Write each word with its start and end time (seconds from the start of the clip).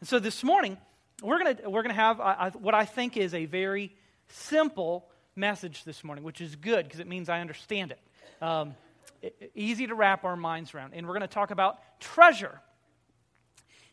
And 0.00 0.08
so 0.08 0.18
this 0.18 0.44
morning, 0.44 0.78
we're 1.22 1.42
going 1.42 1.58
we're 1.66 1.82
gonna 1.82 1.94
have 1.94 2.54
what 2.56 2.74
I 2.74 2.84
think 2.84 3.16
is 3.16 3.34
a 3.34 3.46
very 3.46 3.92
simple 4.28 5.08
message 5.34 5.84
this 5.84 6.04
morning, 6.04 6.24
which 6.24 6.40
is 6.40 6.56
good 6.56 6.84
because 6.84 7.00
it 7.00 7.06
means 7.06 7.28
I 7.28 7.40
understand 7.40 7.92
it. 7.92 8.00
Um, 8.42 8.74
it. 9.22 9.50
Easy 9.54 9.86
to 9.86 9.94
wrap 9.94 10.24
our 10.24 10.36
minds 10.36 10.74
around. 10.74 10.94
And 10.94 11.06
we're 11.06 11.14
going 11.14 11.22
to 11.22 11.28
talk 11.28 11.50
about 11.50 11.78
treasure. 12.00 12.60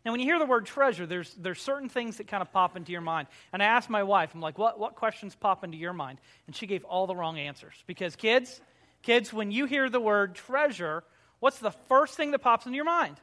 Now, 0.04 0.12
when 0.12 0.20
you 0.20 0.28
hear 0.28 0.38
the 0.38 0.46
word 0.46 0.68
treasure, 0.68 1.08
there's, 1.08 1.34
there's 1.34 1.60
certain 1.60 1.90
things 1.90 2.18
that 2.18 2.28
kind 2.28 2.42
of 2.42 2.52
pop 2.52 2.78
into 2.78 2.92
your 2.92 3.02
mind. 3.02 3.28
And 3.52 3.64
I 3.64 3.66
asked 3.66 3.90
my 3.90 4.04
wife, 4.04 4.32
I'm 4.36 4.42
like, 4.42 4.58
what, 4.58 4.80
what 4.80 4.96
questions 4.96 5.34
pop 5.34 5.64
into 5.64 5.78
your 5.78 5.94
mind? 5.94 6.20
And 6.46 6.56
she 6.56 6.68
gave 6.68 6.84
all 6.84 7.08
the 7.08 7.16
wrong 7.16 7.40
answers. 7.40 7.74
Because 7.88 8.16
kids, 8.16 8.62
kids, 9.02 9.34
when 9.34 9.52
you 9.52 9.66
hear 9.66 9.90
the 9.90 10.00
word 10.00 10.36
treasure, 10.36 11.04
what's 11.40 11.58
the 11.58 11.72
first 11.72 12.16
thing 12.16 12.32
that 12.32 12.40
pops 12.40 12.68
into 12.68 12.76
your 12.76 12.86
mind? 12.86 13.18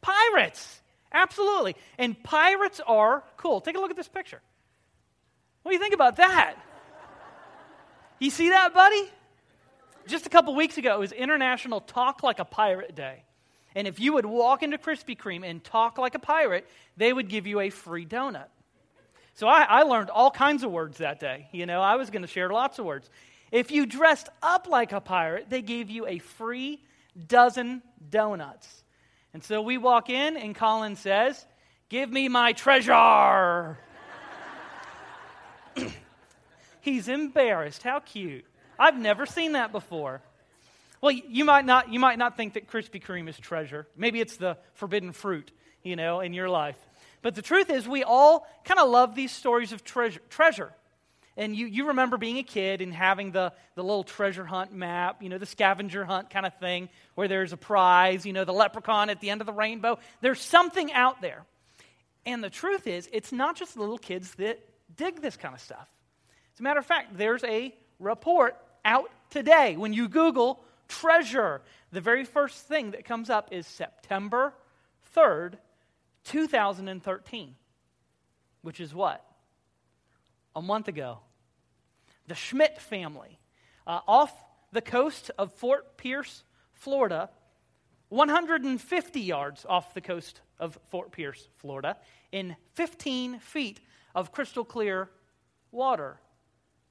Pirates. 0.00 0.80
Absolutely. 1.12 1.76
And 1.98 2.20
pirates 2.22 2.80
are 2.86 3.24
cool. 3.36 3.60
Take 3.60 3.76
a 3.76 3.80
look 3.80 3.90
at 3.90 3.96
this 3.96 4.08
picture. 4.08 4.40
What 5.62 5.72
do 5.72 5.74
you 5.74 5.80
think 5.80 5.94
about 5.94 6.16
that? 6.16 6.54
You 8.18 8.30
see 8.30 8.50
that, 8.50 8.74
buddy? 8.74 9.10
Just 10.06 10.26
a 10.26 10.28
couple 10.30 10.54
weeks 10.54 10.78
ago, 10.78 10.94
it 10.94 10.98
was 10.98 11.12
International 11.12 11.80
Talk 11.80 12.22
Like 12.22 12.38
a 12.38 12.44
Pirate 12.44 12.94
Day. 12.94 13.22
And 13.74 13.86
if 13.86 14.00
you 14.00 14.14
would 14.14 14.26
walk 14.26 14.62
into 14.62 14.78
Krispy 14.78 15.16
Kreme 15.16 15.48
and 15.48 15.62
talk 15.62 15.98
like 15.98 16.14
a 16.14 16.18
pirate, 16.18 16.66
they 16.96 17.12
would 17.12 17.28
give 17.28 17.46
you 17.46 17.60
a 17.60 17.70
free 17.70 18.04
donut. 18.04 18.48
So 19.34 19.46
I, 19.46 19.62
I 19.62 19.82
learned 19.82 20.10
all 20.10 20.30
kinds 20.30 20.64
of 20.64 20.70
words 20.70 20.98
that 20.98 21.20
day. 21.20 21.48
You 21.52 21.66
know, 21.66 21.80
I 21.80 21.96
was 21.96 22.10
going 22.10 22.22
to 22.22 22.28
share 22.28 22.50
lots 22.50 22.78
of 22.78 22.84
words. 22.84 23.08
If 23.52 23.70
you 23.70 23.86
dressed 23.86 24.28
up 24.42 24.66
like 24.68 24.92
a 24.92 25.00
pirate, 25.00 25.48
they 25.48 25.62
gave 25.62 25.88
you 25.88 26.06
a 26.06 26.18
free 26.18 26.82
dozen 27.26 27.82
donuts. 28.10 28.84
And 29.32 29.44
so 29.44 29.62
we 29.62 29.78
walk 29.78 30.10
in, 30.10 30.36
and 30.36 30.54
Colin 30.54 30.96
says, 30.96 31.46
Give 31.88 32.10
me 32.10 32.28
my 32.28 32.52
treasure. 32.52 33.78
He's 36.80 37.08
embarrassed. 37.08 37.82
How 37.82 38.00
cute. 38.00 38.44
I've 38.78 38.98
never 38.98 39.26
seen 39.26 39.52
that 39.52 39.72
before. 39.72 40.22
Well, 41.00 41.12
you 41.12 41.44
might 41.44 41.64
not, 41.64 41.92
you 41.92 41.98
might 41.98 42.18
not 42.18 42.36
think 42.36 42.54
that 42.54 42.68
Krispy 42.68 43.02
Kreme 43.02 43.28
is 43.28 43.38
treasure. 43.38 43.86
Maybe 43.96 44.20
it's 44.20 44.36
the 44.36 44.56
forbidden 44.74 45.12
fruit, 45.12 45.50
you 45.82 45.96
know, 45.96 46.20
in 46.20 46.32
your 46.34 46.48
life. 46.48 46.76
But 47.22 47.34
the 47.34 47.42
truth 47.42 47.70
is, 47.70 47.88
we 47.88 48.04
all 48.04 48.46
kind 48.64 48.78
of 48.80 48.88
love 48.88 49.14
these 49.14 49.32
stories 49.32 49.72
of 49.72 49.84
treasure. 49.84 50.20
treasure. 50.28 50.72
And 51.40 51.56
you, 51.56 51.64
you 51.64 51.88
remember 51.88 52.18
being 52.18 52.36
a 52.36 52.42
kid 52.42 52.82
and 52.82 52.92
having 52.92 53.32
the, 53.32 53.54
the 53.74 53.82
little 53.82 54.04
treasure 54.04 54.44
hunt 54.44 54.74
map, 54.74 55.22
you 55.22 55.30
know, 55.30 55.38
the 55.38 55.46
scavenger 55.46 56.04
hunt 56.04 56.28
kind 56.28 56.44
of 56.44 56.52
thing, 56.58 56.90
where 57.14 57.28
there's 57.28 57.54
a 57.54 57.56
prize, 57.56 58.26
you 58.26 58.34
know, 58.34 58.44
the 58.44 58.52
leprechaun 58.52 59.08
at 59.08 59.20
the 59.20 59.30
end 59.30 59.40
of 59.40 59.46
the 59.46 59.52
rainbow. 59.54 59.98
There's 60.20 60.38
something 60.40 60.92
out 60.92 61.22
there. 61.22 61.46
And 62.26 62.44
the 62.44 62.50
truth 62.50 62.86
is, 62.86 63.08
it's 63.10 63.32
not 63.32 63.56
just 63.56 63.78
little 63.78 63.96
kids 63.96 64.34
that 64.34 64.60
dig 64.94 65.22
this 65.22 65.38
kind 65.38 65.54
of 65.54 65.62
stuff. 65.62 65.88
As 66.52 66.60
a 66.60 66.62
matter 66.62 66.78
of 66.78 66.84
fact, 66.84 67.16
there's 67.16 67.42
a 67.44 67.74
report 67.98 68.58
out 68.84 69.10
today. 69.30 69.78
When 69.78 69.94
you 69.94 70.08
Google 70.08 70.62
treasure. 70.90 71.62
The 71.90 72.02
very 72.02 72.24
first 72.24 72.66
thing 72.66 72.90
that 72.90 73.06
comes 73.06 73.30
up 73.30 73.48
is 73.50 73.66
September 73.66 74.52
3rd, 75.16 75.54
2013, 76.24 77.54
which 78.60 78.80
is 78.80 78.92
what? 78.92 79.24
A 80.54 80.60
month 80.60 80.88
ago. 80.88 81.20
The 82.30 82.36
Schmitt 82.36 82.80
family, 82.80 83.40
uh, 83.88 83.98
off 84.06 84.32
the 84.70 84.80
coast 84.80 85.32
of 85.36 85.52
Fort 85.54 85.96
Pierce, 85.96 86.44
Florida, 86.74 87.28
150 88.10 89.20
yards 89.20 89.66
off 89.68 89.94
the 89.94 90.00
coast 90.00 90.40
of 90.60 90.78
Fort 90.90 91.10
Pierce, 91.10 91.48
Florida, 91.56 91.96
in 92.30 92.54
15 92.74 93.40
feet 93.40 93.80
of 94.14 94.30
crystal 94.30 94.64
clear 94.64 95.10
water, 95.72 96.20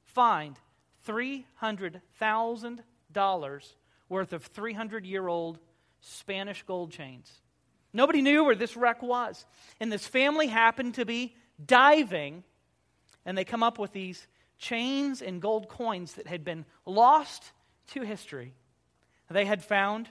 find 0.03 0.59
$300,000 1.07 3.73
worth 4.09 4.33
of 4.33 4.43
300 4.43 5.05
year 5.05 5.29
old 5.29 5.57
Spanish 6.01 6.63
gold 6.63 6.91
chains. 6.91 7.31
Nobody 7.93 8.21
knew 8.21 8.43
where 8.43 8.55
this 8.55 8.75
wreck 8.75 9.01
was. 9.01 9.45
And 9.79 9.89
this 9.89 10.05
family 10.05 10.47
happened 10.47 10.95
to 10.95 11.05
be 11.05 11.33
diving, 11.65 12.43
and 13.25 13.37
they 13.37 13.45
come 13.45 13.63
up 13.63 13.79
with 13.79 13.93
these 13.93 14.27
chains 14.59 15.21
and 15.21 15.41
gold 15.41 15.69
coins 15.69 16.13
that 16.13 16.27
had 16.27 16.43
been 16.43 16.65
lost 16.85 17.51
to 17.87 18.01
history. 18.01 18.53
They 19.31 19.45
had 19.45 19.63
found 19.63 20.07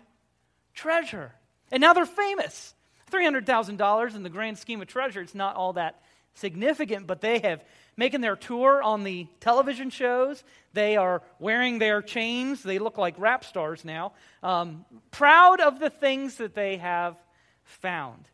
treasure. 0.75 1.32
And 1.70 1.81
now 1.81 1.92
they're 1.92 2.06
famous. 2.06 2.75
$300,000 3.12 4.14
in 4.14 4.22
the 4.22 4.28
grand 4.31 4.58
scheme 4.58 4.81
of 4.81 4.88
treasure, 4.88 5.20
it's 5.20 5.34
not 5.34 5.56
all 5.56 5.75
that 5.75 6.03
significant, 6.34 7.06
but 7.06 7.20
they 7.20 7.38
have 7.41 7.64
making 7.97 8.20
their 8.20 8.37
tour 8.37 8.81
on 8.82 9.03
the 9.03 9.26
television 9.41 9.91
shows. 9.91 10.42
They 10.72 10.97
are 10.97 11.22
wearing 11.41 11.78
their 11.78 12.00
chains. 12.00 12.62
They 12.62 12.78
look 12.78 12.97
like 12.97 13.14
rap 13.19 13.44
stars 13.44 13.84
now. 13.84 14.12
Um, 14.42 14.84
proud 15.10 15.60
of 15.60 15.81
the 15.81 15.91
things 15.91 16.37
that 16.37 16.54
they 16.54 16.76
have 16.76 17.16
found. 17.64 18.28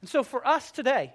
And 0.00 0.08
so 0.08 0.22
for 0.22 0.46
us 0.46 0.70
today, 0.70 1.12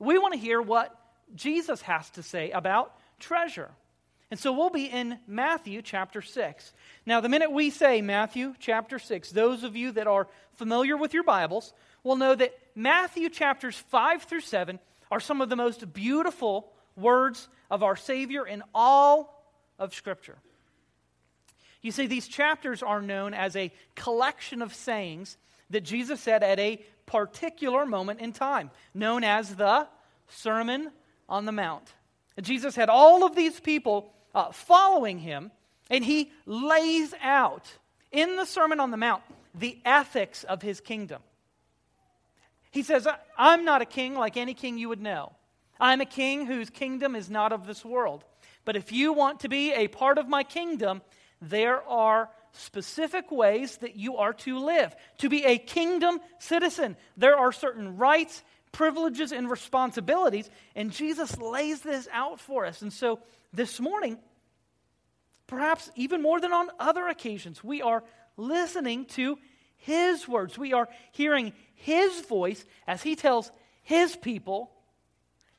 we 0.00 0.18
want 0.18 0.34
to 0.34 0.40
hear 0.40 0.60
what 0.60 0.92
Jesus 1.34 1.82
has 1.82 2.08
to 2.10 2.22
say 2.22 2.50
about 2.50 2.94
treasure. 3.18 3.70
And 4.30 4.40
so 4.40 4.52
we'll 4.52 4.70
be 4.70 4.86
in 4.86 5.18
Matthew 5.26 5.82
chapter 5.82 6.22
6. 6.22 6.72
Now, 7.06 7.20
the 7.20 7.28
minute 7.28 7.52
we 7.52 7.70
say 7.70 8.02
Matthew 8.02 8.54
chapter 8.58 8.98
6, 8.98 9.30
those 9.30 9.62
of 9.62 9.76
you 9.76 9.92
that 9.92 10.06
are 10.06 10.26
familiar 10.54 10.96
with 10.96 11.14
your 11.14 11.22
Bibles 11.22 11.72
will 12.02 12.16
know 12.16 12.34
that 12.34 12.58
Matthew 12.74 13.28
chapters 13.28 13.76
5 13.76 14.24
through 14.24 14.40
7 14.40 14.78
are 15.10 15.20
some 15.20 15.40
of 15.40 15.48
the 15.48 15.56
most 15.56 15.92
beautiful 15.92 16.72
words 16.96 17.48
of 17.70 17.82
our 17.82 17.96
Savior 17.96 18.46
in 18.46 18.62
all 18.74 19.44
of 19.78 19.94
Scripture. 19.94 20.36
You 21.82 21.92
see, 21.92 22.06
these 22.06 22.26
chapters 22.26 22.82
are 22.82 23.02
known 23.02 23.34
as 23.34 23.56
a 23.56 23.72
collection 23.94 24.62
of 24.62 24.74
sayings 24.74 25.36
that 25.70 25.82
Jesus 25.82 26.20
said 26.20 26.42
at 26.42 26.58
a 26.58 26.82
particular 27.06 27.84
moment 27.84 28.20
in 28.20 28.32
time, 28.32 28.70
known 28.94 29.22
as 29.22 29.54
the 29.54 29.86
Sermon 30.28 30.90
on 31.28 31.44
the 31.44 31.52
Mount. 31.52 31.92
Jesus 32.40 32.74
had 32.74 32.88
all 32.88 33.24
of 33.24 33.34
these 33.34 33.60
people 33.60 34.12
uh, 34.34 34.50
following 34.52 35.18
him, 35.18 35.50
and 35.90 36.04
he 36.04 36.32
lays 36.46 37.14
out 37.22 37.70
in 38.10 38.36
the 38.36 38.44
Sermon 38.44 38.80
on 38.80 38.90
the 38.90 38.96
Mount 38.96 39.22
the 39.54 39.78
ethics 39.84 40.44
of 40.44 40.62
his 40.62 40.80
kingdom. 40.80 41.22
He 42.70 42.82
says, 42.82 43.06
I'm 43.38 43.64
not 43.64 43.82
a 43.82 43.86
king 43.86 44.14
like 44.14 44.36
any 44.36 44.54
king 44.54 44.78
you 44.78 44.88
would 44.88 45.00
know. 45.00 45.32
I'm 45.78 46.00
a 46.00 46.06
king 46.06 46.46
whose 46.46 46.70
kingdom 46.70 47.14
is 47.14 47.30
not 47.30 47.52
of 47.52 47.66
this 47.66 47.84
world. 47.84 48.24
But 48.64 48.76
if 48.76 48.90
you 48.90 49.12
want 49.12 49.40
to 49.40 49.48
be 49.48 49.72
a 49.72 49.88
part 49.88 50.18
of 50.18 50.28
my 50.28 50.42
kingdom, 50.42 51.02
there 51.40 51.82
are 51.84 52.30
specific 52.52 53.30
ways 53.30 53.76
that 53.78 53.96
you 53.96 54.16
are 54.16 54.32
to 54.32 54.58
live. 54.58 54.94
To 55.18 55.28
be 55.28 55.44
a 55.44 55.58
kingdom 55.58 56.20
citizen, 56.38 56.96
there 57.16 57.36
are 57.36 57.52
certain 57.52 57.96
rights, 57.96 58.42
privileges, 58.74 59.32
and 59.32 59.50
responsibilities, 59.50 60.50
and 60.76 60.90
Jesus 60.90 61.38
lays 61.38 61.80
this 61.80 62.06
out 62.12 62.40
for 62.40 62.66
us. 62.66 62.82
And 62.82 62.92
so 62.92 63.20
this 63.54 63.80
morning, 63.80 64.18
perhaps 65.46 65.90
even 65.96 66.20
more 66.20 66.40
than 66.40 66.52
on 66.52 66.68
other 66.78 67.08
occasions, 67.08 67.64
we 67.64 67.80
are 67.80 68.04
listening 68.36 69.06
to 69.06 69.38
his 69.84 70.26
words. 70.26 70.56
We 70.56 70.72
are 70.72 70.88
hearing 71.12 71.52
His 71.74 72.22
voice 72.22 72.64
as 72.86 73.02
He 73.02 73.16
tells 73.16 73.50
His 73.82 74.16
people 74.16 74.70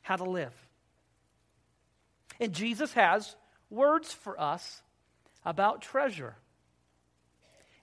how 0.01 0.15
to 0.15 0.23
live. 0.23 0.53
And 2.39 2.51
Jesus 2.51 2.91
has 2.93 3.35
words 3.69 4.11
for 4.11 4.39
us 4.41 4.81
about 5.45 5.83
treasure. 5.83 6.35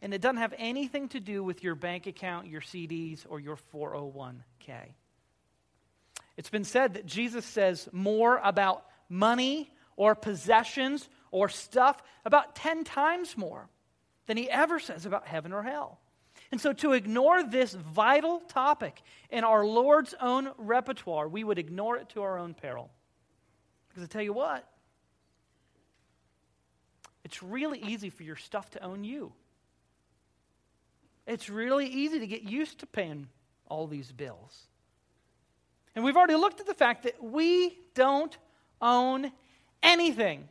And 0.01 0.13
it 0.13 0.21
doesn't 0.21 0.39
have 0.39 0.55
anything 0.59 1.09
to 1.11 1.21
do 1.21 1.45
with 1.45 1.63
your 1.63 1.77
bank 1.77 2.09
account, 2.09 2.49
your 2.49 2.61
CDs, 2.61 3.25
or 3.29 3.39
your 3.39 3.57
401k. 3.73 4.95
It's 6.37 6.51
been 6.51 6.65
said 6.65 6.95
that 6.95 7.07
Jesus 7.07 7.45
says 7.45 7.89
more 7.93 8.41
about 8.43 8.85
money 9.09 9.73
or 9.97 10.15
possessions 10.15 11.09
or 11.31 11.49
stuff 11.49 12.03
about 12.25 12.57
10 12.57 12.85
times 12.85 13.37
more 13.37 13.69
than 14.27 14.37
he 14.37 14.51
ever 14.51 14.79
says 14.79 15.07
about 15.07 15.27
heaven 15.27 15.53
or 15.53 15.63
hell. 15.63 15.99
And 16.51 16.61
so, 16.61 16.73
to 16.75 16.93
ignore 16.93 17.43
this 17.43 17.73
vital 17.73 18.41
topic 18.41 19.01
in 19.31 19.43
our 19.43 19.65
Lord's 19.65 20.15
own 20.21 20.51
repertoire, 20.59 21.27
we 21.27 21.45
would 21.45 21.59
ignore 21.59 21.97
it 21.97 22.11
to 22.11 22.23
our 22.23 22.39
own 22.39 22.53
peril. 22.53 22.91
Because 23.89 24.05
I 24.05 24.07
tell 24.07 24.23
you 24.23 24.35
what, 24.35 24.69
it's 27.25 27.43
really 27.43 27.79
easy 27.79 28.11
for 28.11 28.23
your 28.23 28.37
stuff 28.37 28.71
to 28.71 28.85
own 28.85 29.05
you. 29.05 29.33
It's 31.27 31.49
really 31.49 31.87
easy 31.87 32.19
to 32.19 32.27
get 32.27 32.43
used 32.43 32.81
to 32.81 32.87
paying 32.87 33.29
all 33.67 33.87
these 33.87 34.13
bills. 34.13 34.67
And 35.95 36.05
we've 36.05 36.17
already 36.17 36.37
looked 36.37 36.61
at 36.61 36.67
the 36.67 36.75
fact 36.75 37.03
that 37.05 37.23
we 37.23 37.77
don't 37.95 38.37
own 38.81 39.31
anything. 39.83 40.49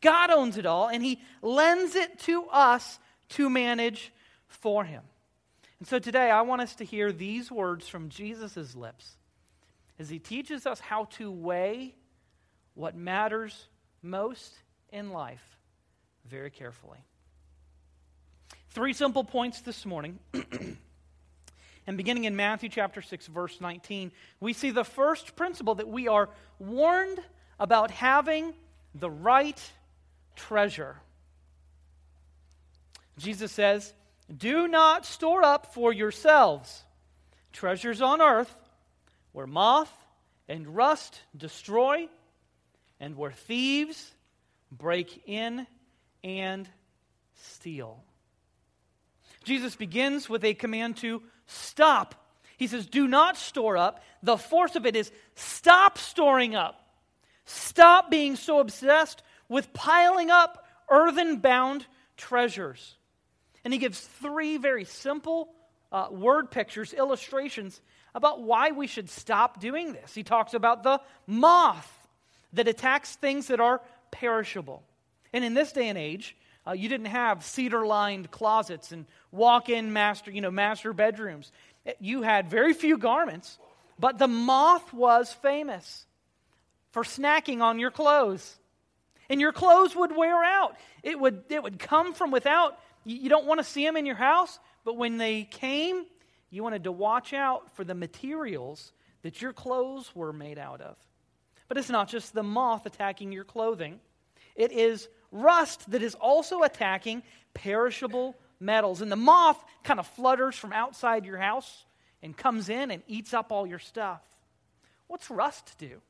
God 0.00 0.30
owns 0.30 0.58
it 0.58 0.66
all, 0.66 0.88
and 0.88 1.02
He 1.02 1.20
lends 1.40 1.94
it 1.94 2.18
to 2.20 2.44
us 2.46 2.98
to 3.30 3.48
manage 3.48 4.12
for 4.48 4.84
him. 4.84 5.02
And 5.78 5.88
so 5.88 5.98
today 5.98 6.30
I 6.30 6.42
want 6.42 6.62
us 6.62 6.76
to 6.76 6.84
hear 6.84 7.12
these 7.12 7.50
words 7.50 7.88
from 7.88 8.08
Jesus' 8.08 8.76
lips 8.76 9.16
as 9.98 10.08
he 10.08 10.18
teaches 10.18 10.66
us 10.66 10.80
how 10.80 11.04
to 11.16 11.30
weigh 11.30 11.94
what 12.74 12.94
matters 12.94 13.68
most 14.02 14.52
in 14.90 15.10
life 15.10 15.42
very 16.24 16.50
carefully. 16.50 16.98
Three 18.70 18.92
simple 18.92 19.24
points 19.24 19.60
this 19.60 19.84
morning. 19.84 20.18
and 21.86 21.96
beginning 21.96 22.24
in 22.24 22.36
Matthew 22.36 22.68
chapter 22.68 23.02
6 23.02 23.26
verse 23.26 23.60
19, 23.60 24.12
we 24.40 24.52
see 24.52 24.70
the 24.70 24.84
first 24.84 25.36
principle 25.36 25.74
that 25.76 25.88
we 25.88 26.08
are 26.08 26.28
warned 26.58 27.18
about 27.58 27.90
having 27.90 28.54
the 28.94 29.10
right 29.10 29.60
treasure. 30.36 30.96
Jesus 33.18 33.52
says, 33.52 33.92
Do 34.34 34.68
not 34.68 35.06
store 35.06 35.42
up 35.42 35.74
for 35.74 35.92
yourselves 35.92 36.82
treasures 37.52 38.00
on 38.00 38.20
earth 38.20 38.54
where 39.32 39.46
moth 39.46 39.92
and 40.48 40.74
rust 40.74 41.20
destroy 41.36 42.08
and 43.00 43.16
where 43.16 43.32
thieves 43.32 44.12
break 44.70 45.22
in 45.26 45.66
and 46.24 46.68
steal. 47.34 48.02
Jesus 49.44 49.74
begins 49.74 50.28
with 50.28 50.44
a 50.44 50.54
command 50.54 50.96
to 50.98 51.22
stop. 51.46 52.14
He 52.56 52.66
says, 52.66 52.86
Do 52.86 53.06
not 53.08 53.36
store 53.36 53.76
up. 53.76 54.02
The 54.22 54.36
force 54.36 54.76
of 54.76 54.86
it 54.86 54.96
is 54.96 55.10
stop 55.34 55.98
storing 55.98 56.54
up. 56.54 56.78
Stop 57.44 58.10
being 58.10 58.36
so 58.36 58.60
obsessed 58.60 59.22
with 59.48 59.72
piling 59.72 60.30
up 60.30 60.66
earthen 60.88 61.38
bound 61.38 61.86
treasures. 62.16 62.96
And 63.64 63.72
he 63.72 63.78
gives 63.78 64.00
three 64.00 64.56
very 64.58 64.84
simple 64.84 65.52
uh, 65.90 66.08
word 66.10 66.50
pictures, 66.50 66.92
illustrations 66.92 67.80
about 68.14 68.42
why 68.42 68.70
we 68.70 68.86
should 68.86 69.10
stop 69.10 69.60
doing 69.60 69.92
this. 69.92 70.14
He 70.14 70.22
talks 70.22 70.54
about 70.54 70.82
the 70.82 71.00
moth 71.26 72.08
that 72.52 72.68
attacks 72.68 73.16
things 73.16 73.48
that 73.48 73.60
are 73.60 73.80
perishable. 74.10 74.82
And 75.32 75.44
in 75.44 75.54
this 75.54 75.72
day 75.72 75.88
and 75.88 75.98
age, 75.98 76.36
uh, 76.66 76.72
you 76.72 76.88
didn't 76.88 77.06
have 77.06 77.44
cedar 77.44 77.84
lined 77.86 78.30
closets 78.30 78.92
and 78.92 79.06
walk 79.30 79.68
in 79.68 79.92
master, 79.92 80.30
you 80.30 80.40
know, 80.40 80.50
master 80.50 80.92
bedrooms. 80.92 81.50
You 81.98 82.22
had 82.22 82.48
very 82.48 82.72
few 82.72 82.98
garments, 82.98 83.58
but 83.98 84.18
the 84.18 84.28
moth 84.28 84.92
was 84.92 85.32
famous 85.32 86.06
for 86.92 87.02
snacking 87.02 87.60
on 87.60 87.78
your 87.78 87.90
clothes. 87.90 88.58
And 89.28 89.40
your 89.40 89.52
clothes 89.52 89.96
would 89.96 90.14
wear 90.14 90.44
out. 90.44 90.76
It 91.02 91.18
would, 91.18 91.44
it 91.48 91.62
would 91.62 91.78
come 91.78 92.12
from 92.12 92.30
without. 92.30 92.78
You 93.04 93.28
don't 93.28 93.46
want 93.46 93.58
to 93.58 93.64
see 93.64 93.84
them 93.84 93.96
in 93.96 94.06
your 94.06 94.16
house, 94.16 94.58
but 94.84 94.96
when 94.96 95.16
they 95.16 95.44
came, 95.44 96.04
you 96.50 96.62
wanted 96.62 96.84
to 96.84 96.92
watch 96.92 97.32
out 97.32 97.74
for 97.74 97.82
the 97.82 97.94
materials 97.94 98.92
that 99.22 99.40
your 99.40 99.52
clothes 99.52 100.14
were 100.14 100.32
made 100.32 100.58
out 100.58 100.80
of. 100.80 100.96
But 101.66 101.78
it's 101.78 101.88
not 101.88 102.08
just 102.08 102.34
the 102.34 102.42
moth 102.42 102.86
attacking 102.86 103.32
your 103.32 103.44
clothing, 103.44 104.00
it 104.54 104.70
is 104.70 105.08
rust 105.32 105.90
that 105.90 106.02
is 106.02 106.14
also 106.14 106.62
attacking 106.62 107.22
perishable 107.54 108.36
metals. 108.60 109.00
And 109.02 109.10
the 109.10 109.16
moth 109.16 109.62
kind 109.82 109.98
of 109.98 110.06
flutters 110.06 110.54
from 110.54 110.72
outside 110.72 111.26
your 111.26 111.38
house 111.38 111.84
and 112.22 112.36
comes 112.36 112.68
in 112.68 112.92
and 112.92 113.02
eats 113.08 113.34
up 113.34 113.50
all 113.50 113.66
your 113.66 113.80
stuff. 113.80 114.20
What's 115.08 115.30
rust 115.30 115.74
do? 115.78 116.00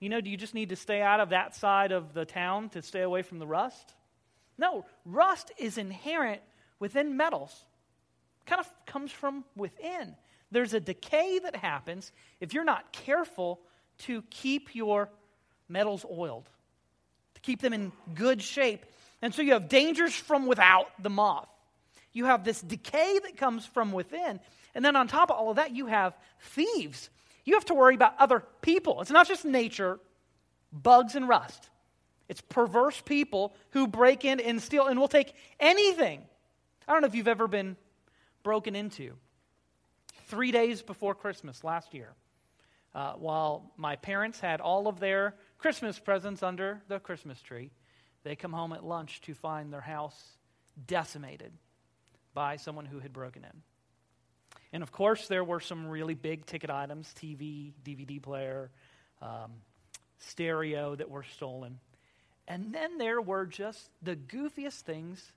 You 0.00 0.08
know, 0.08 0.20
do 0.20 0.30
you 0.30 0.36
just 0.36 0.54
need 0.54 0.70
to 0.70 0.76
stay 0.76 1.00
out 1.00 1.20
of 1.20 1.28
that 1.28 1.54
side 1.54 1.92
of 1.92 2.14
the 2.14 2.24
town 2.24 2.70
to 2.70 2.82
stay 2.82 3.02
away 3.02 3.22
from 3.22 3.38
the 3.38 3.46
rust? 3.46 3.94
No, 4.58 4.84
rust 5.04 5.52
is 5.58 5.78
inherent 5.78 6.40
within 6.80 7.16
metals. 7.16 7.64
It 8.40 8.50
kind 8.50 8.60
of 8.60 8.68
comes 8.86 9.12
from 9.12 9.44
within. 9.54 10.16
There's 10.50 10.74
a 10.74 10.80
decay 10.80 11.38
that 11.38 11.56
happens 11.56 12.12
if 12.40 12.52
you're 12.52 12.64
not 12.64 12.92
careful 12.92 13.60
to 13.98 14.22
keep 14.30 14.74
your 14.74 15.08
metals 15.68 16.04
oiled, 16.10 16.48
keep 17.42 17.60
them 17.60 17.72
in 17.72 17.92
good 18.14 18.42
shape. 18.42 18.86
And 19.20 19.34
so 19.34 19.42
you 19.42 19.52
have 19.52 19.68
dangers 19.68 20.14
from 20.14 20.46
without 20.46 20.88
the 21.02 21.10
moth. 21.10 21.48
You 22.12 22.26
have 22.26 22.44
this 22.44 22.60
decay 22.60 23.18
that 23.24 23.36
comes 23.36 23.64
from 23.66 23.92
within. 23.92 24.40
And 24.74 24.84
then 24.84 24.96
on 24.96 25.08
top 25.08 25.30
of 25.30 25.36
all 25.36 25.50
of 25.50 25.56
that, 25.56 25.74
you 25.74 25.86
have 25.86 26.14
thieves 26.40 27.08
you 27.44 27.54
have 27.54 27.64
to 27.66 27.74
worry 27.74 27.94
about 27.94 28.14
other 28.18 28.42
people. 28.60 29.00
It's 29.00 29.10
not 29.10 29.26
just 29.26 29.44
nature, 29.44 29.98
bugs 30.72 31.14
and 31.14 31.28
rust. 31.28 31.70
It's 32.28 32.40
perverse 32.40 33.00
people 33.00 33.54
who 33.70 33.86
break 33.86 34.24
in 34.24 34.40
and 34.40 34.62
steal 34.62 34.86
and 34.86 34.98
will 34.98 35.08
take 35.08 35.34
anything. 35.58 36.22
I 36.86 36.92
don't 36.92 37.02
know 37.02 37.08
if 37.08 37.14
you've 37.14 37.28
ever 37.28 37.48
been 37.48 37.76
broken 38.42 38.76
into. 38.76 39.14
Three 40.26 40.52
days 40.52 40.82
before 40.82 41.14
Christmas 41.14 41.62
last 41.62 41.92
year, 41.92 42.14
uh, 42.94 43.14
while 43.14 43.72
my 43.76 43.96
parents 43.96 44.40
had 44.40 44.60
all 44.60 44.88
of 44.88 44.98
their 44.98 45.34
Christmas 45.62 46.00
presents 46.00 46.42
under 46.42 46.82
the 46.88 46.98
Christmas 46.98 47.40
tree, 47.40 47.70
they 48.24 48.34
come 48.34 48.52
home 48.52 48.72
at 48.72 48.84
lunch 48.84 49.20
to 49.20 49.32
find 49.32 49.72
their 49.72 49.80
house 49.80 50.20
decimated 50.88 51.52
by 52.34 52.56
someone 52.56 52.84
who 52.84 52.98
had 52.98 53.12
broken 53.12 53.44
in. 53.44 53.62
And 54.72 54.82
of 54.82 54.90
course, 54.90 55.28
there 55.28 55.44
were 55.44 55.60
some 55.60 55.86
really 55.86 56.14
big 56.14 56.46
ticket 56.46 56.68
items 56.68 57.14
TV, 57.16 57.74
DVD 57.84 58.20
player, 58.20 58.72
um, 59.20 59.52
stereo 60.18 60.96
that 60.96 61.08
were 61.08 61.22
stolen. 61.22 61.78
And 62.48 62.74
then 62.74 62.98
there 62.98 63.20
were 63.20 63.46
just 63.46 63.88
the 64.02 64.16
goofiest 64.16 64.80
things 64.80 65.30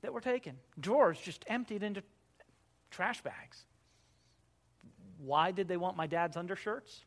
that 0.00 0.10
were 0.10 0.22
taken 0.22 0.56
drawers 0.80 1.20
just 1.20 1.44
emptied 1.48 1.82
into 1.82 2.02
trash 2.90 3.20
bags. 3.20 3.66
Why 5.18 5.50
did 5.50 5.68
they 5.68 5.76
want 5.76 5.98
my 5.98 6.06
dad's 6.06 6.38
undershirts? 6.38 7.04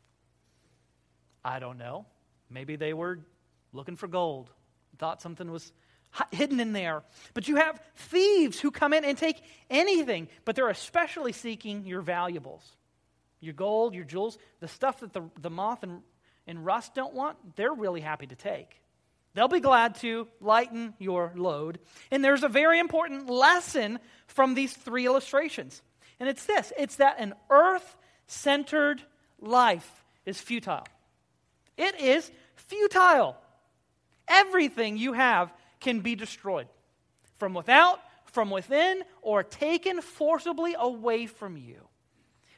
I 1.44 1.58
don't 1.58 1.76
know. 1.76 2.06
Maybe 2.50 2.76
they 2.76 2.92
were 2.92 3.20
looking 3.72 3.96
for 3.96 4.08
gold, 4.08 4.50
thought 4.98 5.22
something 5.22 5.50
was 5.50 5.72
hidden 6.32 6.60
in 6.60 6.72
there. 6.72 7.02
But 7.34 7.48
you 7.48 7.56
have 7.56 7.80
thieves 7.94 8.60
who 8.60 8.70
come 8.70 8.92
in 8.92 9.04
and 9.04 9.16
take 9.16 9.40
anything, 9.70 10.28
but 10.44 10.56
they're 10.56 10.68
especially 10.68 11.32
seeking 11.32 11.86
your 11.86 12.00
valuables 12.00 12.76
your 13.40 13.54
gold, 13.54 13.94
your 13.94 14.04
jewels, 14.04 14.38
the 14.60 14.68
stuff 14.68 15.00
that 15.00 15.12
the, 15.12 15.22
the 15.40 15.50
moth 15.50 15.82
and, 15.82 16.02
and 16.46 16.64
rust 16.64 16.94
don't 16.94 17.14
want, 17.14 17.56
they're 17.56 17.72
really 17.72 18.00
happy 18.00 18.26
to 18.26 18.36
take. 18.36 18.80
They'll 19.34 19.48
be 19.48 19.60
glad 19.60 19.94
to 19.96 20.28
lighten 20.40 20.94
your 20.98 21.32
load. 21.36 21.78
And 22.10 22.24
there's 22.24 22.42
a 22.42 22.48
very 22.48 22.78
important 22.78 23.30
lesson 23.30 23.98
from 24.26 24.54
these 24.54 24.72
three 24.72 25.06
illustrations. 25.06 25.82
And 26.18 26.28
it's 26.28 26.44
this 26.46 26.72
it's 26.76 26.96
that 26.96 27.16
an 27.18 27.34
earth 27.48 27.96
centered 28.26 29.02
life 29.40 30.04
is 30.26 30.40
futile. 30.40 30.86
It 31.76 31.98
is 32.00 32.30
futile. 32.70 33.36
Everything 34.28 34.96
you 34.96 35.12
have 35.12 35.52
can 35.80 36.00
be 36.00 36.14
destroyed 36.14 36.68
from 37.38 37.52
without, 37.52 38.00
from 38.26 38.50
within, 38.50 39.02
or 39.22 39.42
taken 39.42 40.00
forcibly 40.00 40.76
away 40.78 41.26
from 41.26 41.56
you. 41.56 41.88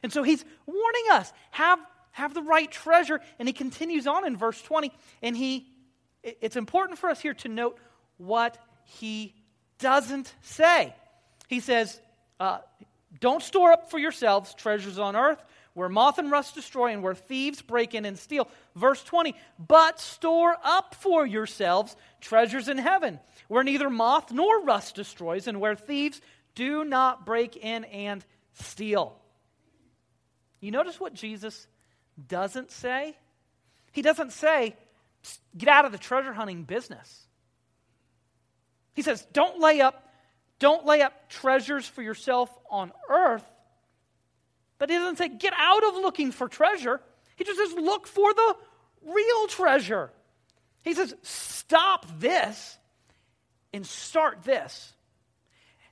And 0.03 0.13
so 0.13 0.21
he's 0.21 0.45
warning 0.65 1.05
us 1.11 1.33
have, 1.51 1.79
have 2.11 2.33
the 2.33 2.43
right 2.43 2.71
treasure. 2.71 3.21
And 3.39 3.47
he 3.47 3.53
continues 3.53 4.05
on 4.05 4.27
in 4.27 4.37
verse 4.37 4.61
20. 4.61 4.91
And 5.21 5.35
he, 5.35 5.67
it's 6.21 6.57
important 6.57 6.99
for 6.99 7.09
us 7.09 7.19
here 7.19 7.33
to 7.35 7.49
note 7.49 7.79
what 8.17 8.57
he 8.83 9.33
doesn't 9.79 10.33
say. 10.41 10.93
He 11.47 11.59
says, 11.59 11.99
uh, 12.39 12.59
Don't 13.19 13.41
store 13.41 13.71
up 13.71 13.89
for 13.89 13.97
yourselves 13.97 14.53
treasures 14.53 14.99
on 14.99 15.15
earth 15.15 15.43
where 15.73 15.89
moth 15.89 16.19
and 16.19 16.29
rust 16.29 16.55
destroy 16.55 16.91
and 16.91 17.01
where 17.01 17.15
thieves 17.15 17.61
break 17.61 17.95
in 17.95 18.05
and 18.05 18.17
steal. 18.17 18.47
Verse 18.75 19.03
20, 19.03 19.35
but 19.57 19.99
store 19.99 20.55
up 20.63 20.95
for 20.95 21.25
yourselves 21.25 21.95
treasures 22.21 22.69
in 22.69 22.77
heaven, 22.77 23.19
where 23.47 23.63
neither 23.63 23.89
moth 23.89 24.31
nor 24.31 24.63
rust 24.63 24.95
destroys 24.95 25.47
and 25.47 25.59
where 25.59 25.75
thieves 25.75 26.21
do 26.55 26.83
not 26.83 27.25
break 27.25 27.55
in 27.55 27.85
and 27.85 28.23
steal. 28.53 29.17
You 30.59 30.71
notice 30.71 30.99
what 30.99 31.13
Jesus 31.13 31.67
doesn't 32.27 32.71
say? 32.71 33.17
He 33.91 34.01
doesn't 34.01 34.31
say, 34.31 34.75
get 35.57 35.69
out 35.69 35.85
of 35.85 35.91
the 35.91 35.97
treasure 35.97 36.33
hunting 36.33 36.63
business. 36.63 37.27
He 38.93 39.01
says, 39.01 39.25
don't 39.33 39.59
lay 39.59 39.81
up, 39.81 40.07
don't 40.59 40.85
lay 40.85 41.01
up 41.01 41.29
treasures 41.29 41.87
for 41.87 42.03
yourself 42.03 42.55
on 42.69 42.91
earth 43.09 43.43
but 44.83 44.89
he 44.89 44.97
doesn't 44.97 45.17
say, 45.17 45.29
get 45.29 45.53
out 45.57 45.81
of 45.85 45.95
looking 45.95 46.33
for 46.33 46.49
treasure. 46.49 46.99
He 47.37 47.45
just 47.45 47.57
says, 47.57 47.71
look 47.71 48.05
for 48.05 48.33
the 48.33 48.55
real 49.05 49.47
treasure. 49.47 50.11
He 50.83 50.93
says, 50.93 51.15
stop 51.21 52.05
this 52.19 52.77
and 53.71 53.85
start 53.85 54.43
this. 54.43 54.91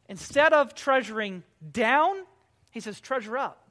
Instead 0.10 0.52
of 0.52 0.76
treasuring 0.76 1.44
down, 1.72 2.18
he 2.72 2.82
says, 2.82 3.00
treasure 3.00 3.38
up. 3.38 3.66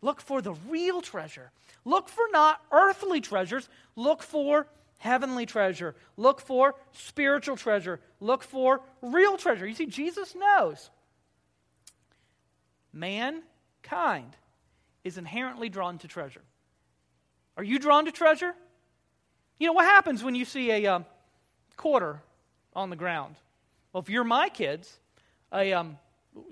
Look 0.00 0.20
for 0.20 0.40
the 0.40 0.54
real 0.68 1.02
treasure. 1.02 1.50
Look 1.84 2.08
for 2.08 2.26
not 2.30 2.60
earthly 2.70 3.20
treasures, 3.20 3.68
look 3.96 4.22
for 4.22 4.68
heavenly 4.98 5.44
treasure. 5.44 5.96
Look 6.16 6.40
for 6.40 6.76
spiritual 6.92 7.56
treasure. 7.56 7.98
Look 8.20 8.44
for 8.44 8.80
real 9.02 9.36
treasure. 9.38 9.66
You 9.66 9.74
see, 9.74 9.86
Jesus 9.86 10.36
knows 10.36 10.88
mankind 13.84 14.36
is 15.02 15.18
inherently 15.18 15.68
drawn 15.68 15.98
to 15.98 16.08
treasure. 16.08 16.42
Are 17.56 17.64
you 17.64 17.78
drawn 17.78 18.06
to 18.06 18.12
treasure? 18.12 18.54
You 19.58 19.68
know, 19.68 19.72
what 19.72 19.84
happens 19.84 20.24
when 20.24 20.34
you 20.34 20.44
see 20.44 20.70
a 20.70 20.86
um, 20.86 21.06
quarter 21.76 22.20
on 22.74 22.90
the 22.90 22.96
ground? 22.96 23.36
Well, 23.92 24.02
if 24.02 24.08
you're 24.08 24.24
my 24.24 24.48
kids, 24.48 24.98
a 25.52 25.72
um, 25.72 25.98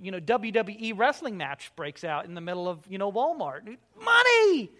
you 0.01 0.13
know 0.13 0.21
WWE 0.21 0.97
wrestling 0.97 1.37
match 1.37 1.73
breaks 1.75 2.05
out 2.05 2.25
in 2.25 2.35
the 2.35 2.41
middle 2.41 2.69
of 2.69 2.79
you 2.89 2.99
know 2.99 3.11
Walmart. 3.11 3.77
Money. 4.01 4.71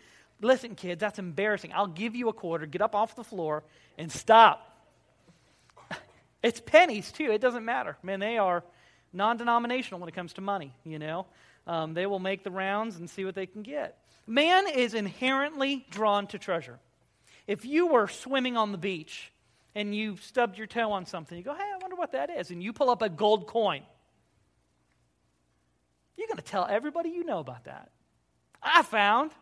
Listen, 0.41 0.75
kids, 0.75 1.01
that's 1.01 1.19
embarrassing. 1.19 1.73
I'll 1.75 1.87
give 1.87 2.15
you 2.15 2.29
a 2.29 2.33
quarter. 2.33 2.67
Get 2.67 2.83
up 2.83 2.95
off 2.95 3.17
the 3.17 3.25
floor 3.25 3.65
and 3.99 4.11
stop. 4.11 4.69
It's 6.43 6.61
pennies 6.61 7.13
too. 7.13 7.31
It 7.31 7.41
doesn't 7.41 7.65
matter. 7.65 7.97
Man, 8.03 8.19
they 8.19 8.37
are 8.37 8.65
non-denominational 9.13 10.01
when 10.01 10.09
it 10.09 10.15
comes 10.17 10.33
to 10.33 10.41
money. 10.41 10.75
You 10.85 10.99
know, 10.99 11.27
um, 11.67 11.95
they 11.95 12.07
will 12.07 12.19
make 12.19 12.45
the 12.45 12.51
rounds 12.51 12.97
and 12.97 13.09
see 13.09 13.25
what 13.25 13.35
they 13.35 13.47
can 13.47 13.63
get. 13.63 13.99
Man 14.27 14.69
is 14.69 14.95
inherently 14.95 15.87
drawn 15.91 16.27
to 16.29 16.39
treasure. 16.39 16.79
If 17.47 17.65
you 17.65 17.89
were 17.89 18.09
swimming 18.09 18.57
on 18.57 18.73
the 18.73 18.79
beach 18.79 19.33
and 19.75 19.95
you 19.95 20.17
stubbed 20.19 20.59
your 20.59 20.67
toe 20.67 20.93
on 20.93 21.07
something, 21.07 21.37
you 21.37 21.45
go, 21.45 21.55
hey, 21.55 21.71
I 21.75 21.79
wonder 21.79 21.97
what 21.97 22.13
that 22.13 22.31
is, 22.31 22.51
and 22.51 22.63
you 22.63 22.73
pull 22.73 22.91
up 22.91 23.03
a 23.03 23.09
gold 23.09 23.47
coin, 23.47 23.83
you're 26.17 26.29
going 26.29 26.37
to 26.37 26.43
tell 26.43 26.67
everybody 26.69 27.11
you 27.11 27.25
know 27.25 27.39
about 27.41 27.65
that. 27.65 27.91
I 28.63 28.83
found 28.83 29.33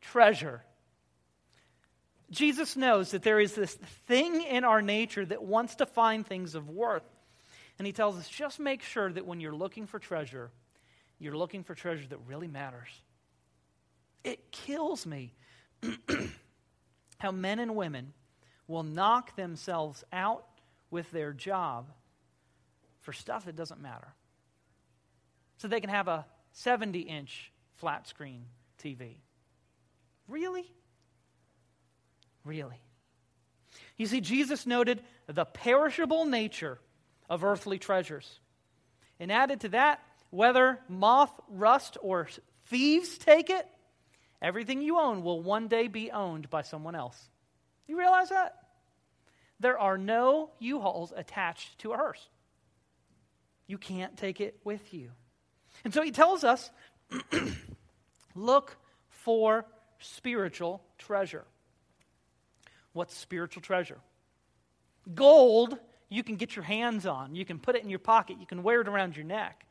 treasure. 0.00 0.62
Jesus 2.30 2.76
knows 2.76 3.10
that 3.10 3.22
there 3.22 3.40
is 3.40 3.54
this 3.54 3.74
thing 4.06 4.42
in 4.42 4.64
our 4.64 4.80
nature 4.80 5.24
that 5.26 5.42
wants 5.42 5.76
to 5.76 5.86
find 5.86 6.26
things 6.26 6.54
of 6.54 6.70
worth. 6.70 7.04
And 7.78 7.86
he 7.86 7.92
tells 7.92 8.16
us 8.16 8.28
just 8.28 8.58
make 8.58 8.82
sure 8.82 9.12
that 9.12 9.26
when 9.26 9.40
you're 9.40 9.54
looking 9.54 9.86
for 9.86 9.98
treasure, 9.98 10.50
you're 11.18 11.36
looking 11.36 11.62
for 11.62 11.74
treasure 11.74 12.06
that 12.08 12.18
really 12.26 12.48
matters. 12.48 12.88
It 14.22 14.50
kills 14.50 15.06
me 15.06 15.34
how 17.18 17.30
men 17.30 17.58
and 17.58 17.76
women 17.76 18.12
will 18.66 18.82
knock 18.82 19.36
themselves 19.36 20.04
out 20.12 20.46
with 20.90 21.10
their 21.10 21.32
job 21.32 21.90
for 23.00 23.12
stuff 23.12 23.44
that 23.44 23.56
doesn't 23.56 23.80
matter. 23.80 24.14
So 25.58 25.68
they 25.68 25.80
can 25.80 25.90
have 25.90 26.08
a 26.08 26.26
70 26.52 27.00
inch 27.00 27.52
flat 27.74 28.06
screen 28.08 28.46
TV. 28.82 29.16
Really? 30.28 30.70
Really? 32.44 32.80
You 33.96 34.06
see, 34.06 34.20
Jesus 34.20 34.66
noted 34.66 35.02
the 35.26 35.44
perishable 35.44 36.24
nature 36.24 36.78
of 37.28 37.44
earthly 37.44 37.78
treasures. 37.78 38.40
And 39.20 39.30
added 39.30 39.60
to 39.60 39.68
that, 39.70 40.00
whether 40.34 40.80
moth, 40.88 41.30
rust, 41.48 41.96
or 42.02 42.26
thieves 42.66 43.18
take 43.18 43.50
it, 43.50 43.68
everything 44.42 44.82
you 44.82 44.98
own 44.98 45.22
will 45.22 45.40
one 45.40 45.68
day 45.68 45.86
be 45.86 46.10
owned 46.10 46.50
by 46.50 46.62
someone 46.62 46.96
else. 46.96 47.16
You 47.86 47.96
realize 47.96 48.30
that? 48.30 48.56
There 49.60 49.78
are 49.78 49.96
no 49.96 50.50
U 50.58 50.80
Hauls 50.80 51.12
attached 51.14 51.78
to 51.78 51.92
a 51.92 51.96
hearse. 51.96 52.28
You 53.68 53.78
can't 53.78 54.16
take 54.16 54.40
it 54.40 54.58
with 54.64 54.92
you. 54.92 55.10
And 55.84 55.94
so 55.94 56.02
he 56.02 56.10
tells 56.10 56.42
us 56.42 56.68
look 58.34 58.76
for 59.08 59.64
spiritual 60.00 60.82
treasure. 60.98 61.44
What's 62.92 63.16
spiritual 63.16 63.62
treasure? 63.62 63.98
Gold 65.14 65.78
you 66.08 66.24
can 66.24 66.36
get 66.36 66.54
your 66.56 66.64
hands 66.64 67.06
on. 67.06 67.34
You 67.34 67.44
can 67.44 67.58
put 67.58 67.76
it 67.76 67.84
in 67.84 67.88
your 67.88 67.98
pocket. 67.98 68.38
You 68.40 68.46
can 68.46 68.62
wear 68.62 68.80
it 68.80 68.88
around 68.88 69.16
your 69.16 69.24
neck. 69.24 69.64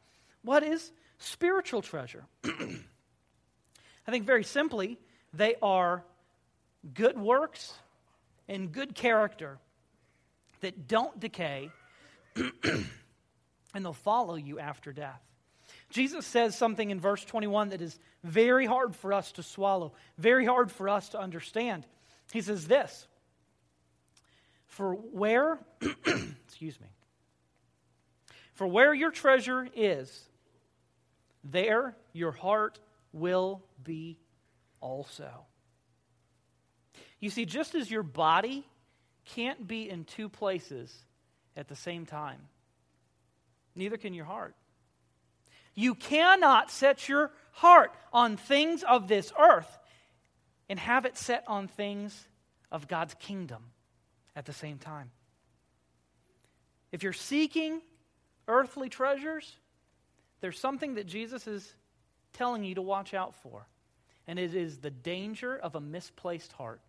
What 0.44 0.64
is 0.64 0.92
spiritual 1.18 1.82
treasure? 1.82 2.26
I 2.46 4.12
think 4.12 4.26
very 4.26 4.44
simply, 4.44 5.00
they 5.34 5.56
are 5.62 6.04
good 6.94 7.18
works 7.18 7.74
and 8.48 8.72
good 8.72 8.94
character 8.94 9.58
that 10.62 10.88
don't 10.88 11.20
decay 11.20 11.72
and 12.36 13.86
they'll 13.86 13.94
follow 13.94 14.36
you 14.36 14.60
after 14.60 14.92
death. 14.92 15.22
Jesus 15.90 16.26
says 16.26 16.58
something 16.58 16.90
in 16.90 17.00
verse 17.00 17.24
21 17.24 17.70
that 17.70 17.82
is 17.82 17.98
very 18.24 18.66
hard 18.66 18.96
for 18.96 19.14
us 19.14 19.32
to 19.34 19.44
swallow, 19.44 19.94
very 20.18 20.46
hard 20.46 20.72
for 20.72 20.90
us 20.90 21.10
to 21.10 21.20
understand. 21.20 21.86
He 22.32 22.42
says 22.42 22.68
this 22.68 23.08
For 24.66 24.94
where, 24.94 25.60
excuse 26.46 26.80
me, 26.80 26.88
for 28.54 28.68
where 28.68 28.94
your 28.94 29.12
treasure 29.12 29.68
is, 29.76 30.28
there 31.44 31.96
your 32.14 32.32
heart 32.32 32.80
will 33.12 33.64
be 33.84 34.18
also. 34.82 35.30
You 37.20 37.30
see, 37.30 37.46
just 37.46 37.76
as 37.76 37.90
your 37.90 38.04
body 38.04 38.66
can't 39.26 39.68
be 39.68 39.90
in 39.90 40.04
two 40.04 40.30
places 40.30 40.94
at 41.56 41.68
the 41.68 41.76
same 41.76 42.06
time, 42.06 42.40
neither 43.76 43.98
can 43.98 44.14
your 44.14 44.26
heart. 44.26 44.56
You 45.76 45.96
cannot 45.96 46.70
set 46.70 47.08
your 47.08 47.32
heart 47.52 47.94
on 48.12 48.38
things 48.38 48.84
of 48.84 49.08
this 49.08 49.32
earth 49.40 49.80
and 50.70 50.78
have 50.80 51.06
it 51.06 51.18
set 51.18 51.44
on 51.48 51.68
things 51.68 52.28
of 52.72 52.88
God's 52.88 53.14
kingdom 53.16 53.64
at 54.36 54.46
the 54.46 54.54
same 54.54 54.78
time. 54.78 55.12
If 56.92 57.04
you're 57.04 57.14
seeking 57.14 57.82
earthly 58.48 58.90
treasures, 58.90 59.56
there's 60.44 60.60
something 60.60 60.96
that 60.96 61.08
Jesus 61.08 61.48
is 61.48 61.74
telling 62.34 62.66
you 62.66 62.76
to 62.76 62.82
watch 62.82 63.14
out 63.14 63.34
for, 63.36 63.66
and 64.28 64.38
it 64.38 64.54
is 64.54 64.80
the 64.80 64.90
danger 64.92 65.56
of 65.56 65.76
a 65.76 65.80
misplaced 65.80 66.52
heart. 66.52 66.82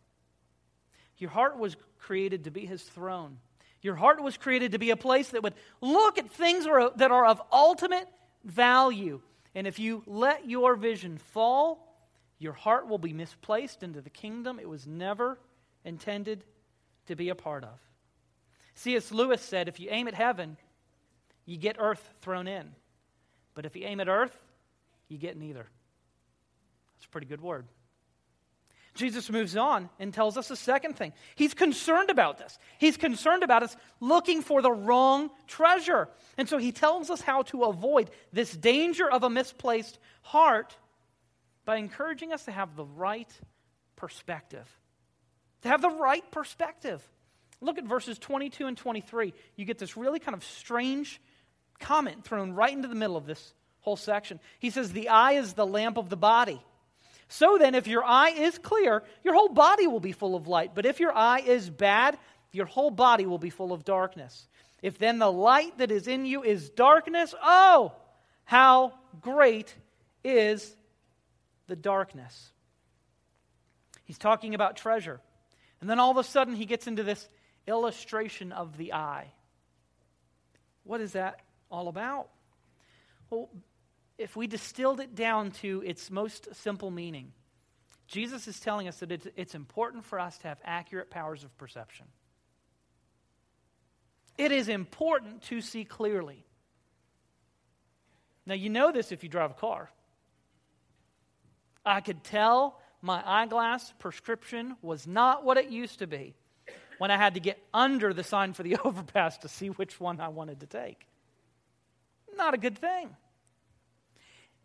Your 1.18 1.30
heart 1.30 1.56
was 1.56 1.76
created 2.00 2.42
to 2.44 2.50
be 2.50 2.66
his 2.66 2.82
throne. 2.82 3.38
Your 3.80 3.94
heart 3.94 4.20
was 4.20 4.36
created 4.36 4.72
to 4.72 4.80
be 4.80 4.90
a 4.90 4.96
place 4.96 5.28
that 5.28 5.44
would 5.44 5.54
look 5.80 6.18
at 6.18 6.32
things 6.32 6.64
that 6.96 7.12
are 7.12 7.26
of 7.26 7.40
ultimate 7.52 8.08
value. 8.42 9.20
And 9.54 9.68
if 9.68 9.78
you 9.78 10.02
let 10.04 10.50
your 10.50 10.74
vision 10.74 11.18
fall, 11.18 11.96
your 12.40 12.54
heart 12.54 12.88
will 12.88 12.98
be 12.98 13.12
misplaced 13.12 13.84
into 13.84 14.00
the 14.00 14.10
kingdom 14.10 14.58
it 14.58 14.68
was 14.68 14.84
never 14.84 15.38
intended 15.84 16.42
to 17.06 17.14
be 17.14 17.28
a 17.28 17.36
part 17.36 17.62
of. 17.62 17.78
C.S. 18.74 19.12
Lewis 19.12 19.40
said 19.40 19.68
if 19.68 19.78
you 19.78 19.90
aim 19.92 20.08
at 20.08 20.14
heaven, 20.14 20.56
you 21.46 21.56
get 21.56 21.76
earth 21.78 22.02
thrown 22.20 22.48
in. 22.48 22.74
But 23.54 23.66
if 23.66 23.76
you 23.76 23.86
aim 23.86 24.00
at 24.00 24.08
earth, 24.08 24.36
you 25.08 25.18
get 25.18 25.36
neither. 25.36 25.66
That's 26.96 27.06
a 27.06 27.08
pretty 27.08 27.26
good 27.26 27.40
word. 27.40 27.66
Jesus 28.94 29.28
moves 29.28 29.56
on 29.56 29.90
and 29.98 30.14
tells 30.14 30.38
us 30.38 30.50
a 30.50 30.56
second 30.56 30.94
thing. 30.96 31.12
He's 31.34 31.52
concerned 31.52 32.10
about 32.10 32.38
this. 32.38 32.56
He's 32.78 32.96
concerned 32.96 33.42
about 33.42 33.64
us 33.64 33.76
looking 34.00 34.40
for 34.40 34.62
the 34.62 34.70
wrong 34.70 35.30
treasure. 35.48 36.08
And 36.38 36.48
so 36.48 36.58
he 36.58 36.70
tells 36.70 37.10
us 37.10 37.20
how 37.20 37.42
to 37.42 37.64
avoid 37.64 38.08
this 38.32 38.56
danger 38.56 39.10
of 39.10 39.24
a 39.24 39.30
misplaced 39.30 39.98
heart 40.22 40.76
by 41.64 41.76
encouraging 41.76 42.32
us 42.32 42.44
to 42.44 42.52
have 42.52 42.76
the 42.76 42.84
right 42.84 43.30
perspective. 43.96 44.68
To 45.62 45.68
have 45.68 45.82
the 45.82 45.90
right 45.90 46.28
perspective. 46.30 47.02
Look 47.60 47.78
at 47.78 47.84
verses 47.84 48.18
22 48.18 48.66
and 48.66 48.76
23. 48.76 49.34
You 49.56 49.64
get 49.64 49.78
this 49.78 49.96
really 49.96 50.20
kind 50.20 50.36
of 50.36 50.44
strange 50.44 51.20
comment 51.80 52.24
thrown 52.24 52.52
right 52.52 52.72
into 52.72 52.88
the 52.88 52.94
middle 52.94 53.16
of 53.16 53.26
this 53.26 53.52
whole 53.80 53.96
section. 53.96 54.40
He 54.58 54.70
says, 54.70 54.92
The 54.92 55.08
eye 55.08 55.32
is 55.32 55.52
the 55.52 55.66
lamp 55.66 55.96
of 55.96 56.08
the 56.08 56.16
body. 56.16 56.60
So 57.28 57.58
then, 57.58 57.74
if 57.74 57.86
your 57.86 58.04
eye 58.04 58.30
is 58.30 58.58
clear, 58.58 59.02
your 59.22 59.34
whole 59.34 59.48
body 59.48 59.86
will 59.86 60.00
be 60.00 60.12
full 60.12 60.34
of 60.34 60.46
light. 60.46 60.72
But 60.74 60.86
if 60.86 61.00
your 61.00 61.16
eye 61.16 61.40
is 61.40 61.68
bad, 61.70 62.18
your 62.52 62.66
whole 62.66 62.90
body 62.90 63.26
will 63.26 63.38
be 63.38 63.50
full 63.50 63.72
of 63.72 63.84
darkness. 63.84 64.46
If 64.82 64.98
then 64.98 65.18
the 65.18 65.32
light 65.32 65.78
that 65.78 65.90
is 65.90 66.06
in 66.06 66.26
you 66.26 66.42
is 66.42 66.70
darkness, 66.70 67.34
oh, 67.42 67.92
how 68.44 68.92
great 69.20 69.74
is 70.22 70.76
the 71.66 71.76
darkness. 71.76 72.52
He's 74.04 74.18
talking 74.18 74.54
about 74.54 74.76
treasure. 74.76 75.20
And 75.80 75.88
then 75.88 75.98
all 75.98 76.10
of 76.10 76.18
a 76.18 76.24
sudden, 76.24 76.54
he 76.54 76.66
gets 76.66 76.86
into 76.86 77.02
this 77.02 77.28
illustration 77.66 78.52
of 78.52 78.76
the 78.76 78.92
eye. 78.92 79.32
What 80.84 81.00
is 81.00 81.12
that 81.12 81.40
all 81.70 81.88
about? 81.88 82.28
Well, 83.30 83.50
if 84.18 84.36
we 84.36 84.46
distilled 84.46 85.00
it 85.00 85.14
down 85.14 85.50
to 85.62 85.82
its 85.84 86.10
most 86.10 86.54
simple 86.54 86.90
meaning, 86.90 87.32
Jesus 88.06 88.46
is 88.46 88.60
telling 88.60 88.86
us 88.86 88.98
that 88.98 89.32
it's 89.36 89.54
important 89.54 90.04
for 90.04 90.20
us 90.20 90.38
to 90.38 90.48
have 90.48 90.60
accurate 90.64 91.10
powers 91.10 91.42
of 91.42 91.56
perception. 91.56 92.06
It 94.36 94.52
is 94.52 94.68
important 94.68 95.42
to 95.44 95.60
see 95.60 95.84
clearly. 95.84 96.44
Now, 98.46 98.54
you 98.54 98.68
know 98.68 98.92
this 98.92 99.10
if 99.12 99.22
you 99.22 99.28
drive 99.28 99.52
a 99.52 99.54
car. 99.54 99.90
I 101.86 102.00
could 102.00 102.24
tell 102.24 102.80
my 103.00 103.22
eyeglass 103.24 103.92
prescription 103.98 104.76
was 104.82 105.06
not 105.06 105.44
what 105.44 105.56
it 105.56 105.68
used 105.70 106.00
to 106.00 106.06
be 106.06 106.34
when 106.98 107.10
I 107.10 107.16
had 107.16 107.34
to 107.34 107.40
get 107.40 107.58
under 107.72 108.12
the 108.12 108.24
sign 108.24 108.52
for 108.52 108.62
the 108.62 108.76
overpass 108.84 109.38
to 109.38 109.48
see 109.48 109.68
which 109.68 110.00
one 110.00 110.20
I 110.20 110.28
wanted 110.28 110.60
to 110.60 110.66
take. 110.66 111.06
Not 112.36 112.54
a 112.54 112.58
good 112.58 112.78
thing. 112.78 113.10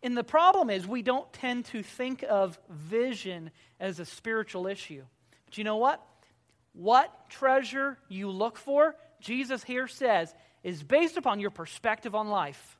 And 0.02 0.18
the 0.18 0.24
problem 0.24 0.70
is, 0.70 0.88
we 0.88 1.02
don't 1.02 1.32
tend 1.34 1.66
to 1.66 1.84
think 1.84 2.24
of 2.28 2.58
vision 2.70 3.52
as 3.80 4.00
a 4.00 4.06
spiritual 4.06 4.68
issue. 4.68 5.04
But 5.46 5.58
you 5.58 5.64
know 5.64 5.78
what? 5.78 6.06
What 6.74 7.30
treasure 7.30 7.98
you 8.08 8.30
look 8.30 8.58
for, 8.58 8.96
Jesus 9.20 9.64
here 9.64 9.88
says, 9.88 10.34
is 10.64 10.84
based 10.84 11.18
upon 11.18 11.40
your 11.40 11.50
perspective 11.50 12.16
on 12.16 12.30
life. 12.30 12.78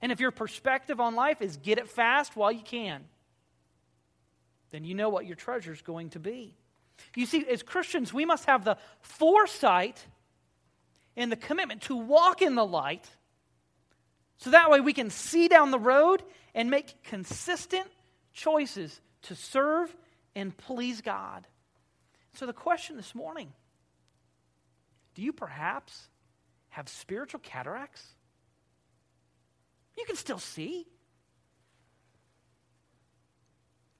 And 0.00 0.12
if 0.12 0.20
your 0.20 0.30
perspective 0.30 1.00
on 1.00 1.14
life 1.14 1.42
is 1.42 1.56
get 1.56 1.78
it 1.78 1.88
fast 1.88 2.36
while 2.36 2.52
you 2.52 2.62
can, 2.62 3.04
then 4.70 4.84
you 4.84 4.94
know 4.94 5.08
what 5.08 5.26
your 5.26 5.36
treasure 5.36 5.72
is 5.72 5.82
going 5.82 6.10
to 6.10 6.20
be. 6.20 6.56
You 7.16 7.26
see, 7.26 7.46
as 7.48 7.62
Christians, 7.62 8.12
we 8.12 8.24
must 8.24 8.46
have 8.46 8.64
the 8.64 8.76
foresight 9.00 10.04
and 11.16 11.30
the 11.30 11.36
commitment 11.36 11.82
to 11.82 11.96
walk 11.96 12.42
in 12.42 12.54
the 12.54 12.64
light 12.64 13.08
so 14.42 14.50
that 14.50 14.72
way 14.72 14.80
we 14.80 14.92
can 14.92 15.08
see 15.08 15.46
down 15.46 15.70
the 15.70 15.78
road 15.78 16.20
and 16.52 16.68
make 16.68 17.04
consistent 17.04 17.86
choices 18.32 19.00
to 19.22 19.36
serve 19.36 19.94
and 20.34 20.56
please 20.56 21.00
God. 21.00 21.46
So, 22.34 22.46
the 22.46 22.52
question 22.52 22.96
this 22.96 23.14
morning 23.14 23.52
do 25.14 25.22
you 25.22 25.32
perhaps 25.32 26.08
have 26.70 26.88
spiritual 26.88 27.38
cataracts? 27.38 28.04
You 29.96 30.04
can 30.06 30.16
still 30.16 30.40
see. 30.40 30.88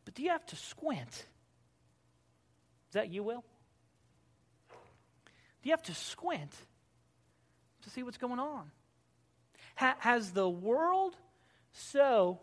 But 0.04 0.14
do 0.14 0.24
you 0.24 0.30
have 0.30 0.46
to 0.46 0.56
squint? 0.56 1.08
Is 2.88 2.94
that 2.94 3.10
you, 3.12 3.22
Will? 3.22 3.44
Do 5.62 5.68
you 5.68 5.72
have 5.72 5.82
to 5.84 5.94
squint 5.94 6.52
to 7.82 7.90
see 7.90 8.02
what's 8.02 8.18
going 8.18 8.40
on? 8.40 8.72
Ha- 9.76 9.96
has 9.98 10.32
the 10.32 10.48
world 10.48 11.16
so 11.72 12.40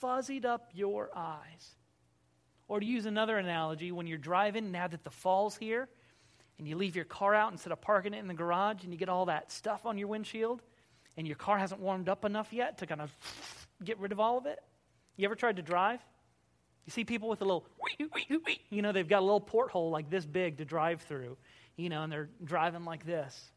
fuzzied 0.00 0.44
up 0.44 0.70
your 0.74 1.10
eyes? 1.14 1.74
Or 2.68 2.80
to 2.80 2.86
use 2.86 3.06
another 3.06 3.38
analogy, 3.38 3.92
when 3.92 4.06
you're 4.06 4.18
driving, 4.18 4.72
now 4.72 4.88
that 4.88 5.04
the 5.04 5.10
fall's 5.10 5.56
here, 5.56 5.88
and 6.58 6.66
you 6.66 6.76
leave 6.76 6.96
your 6.96 7.04
car 7.04 7.34
out 7.34 7.52
instead 7.52 7.72
of 7.72 7.80
parking 7.80 8.14
it 8.14 8.18
in 8.18 8.26
the 8.26 8.34
garage, 8.34 8.82
and 8.82 8.92
you 8.92 8.98
get 8.98 9.08
all 9.08 9.26
that 9.26 9.52
stuff 9.52 9.86
on 9.86 9.98
your 9.98 10.08
windshield, 10.08 10.62
and 11.16 11.26
your 11.26 11.36
car 11.36 11.58
hasn't 11.58 11.80
warmed 11.80 12.08
up 12.08 12.24
enough 12.24 12.52
yet 12.52 12.78
to 12.78 12.86
kind 12.86 13.00
of 13.00 13.10
get 13.84 13.98
rid 13.98 14.12
of 14.12 14.20
all 14.20 14.36
of 14.38 14.46
it? 14.46 14.58
You 15.16 15.26
ever 15.26 15.34
tried 15.34 15.56
to 15.56 15.62
drive? 15.62 16.00
You 16.86 16.90
see 16.92 17.04
people 17.04 17.28
with 17.28 17.40
a 17.40 17.44
little, 17.44 17.66
you 18.70 18.82
know, 18.82 18.92
they've 18.92 19.08
got 19.08 19.20
a 19.20 19.24
little 19.24 19.40
porthole 19.40 19.90
like 19.90 20.08
this 20.10 20.24
big 20.24 20.58
to 20.58 20.64
drive 20.64 21.00
through, 21.02 21.36
you 21.76 21.88
know, 21.88 22.02
and 22.02 22.12
they're 22.12 22.28
driving 22.44 22.84
like 22.84 23.04
this. 23.04 23.50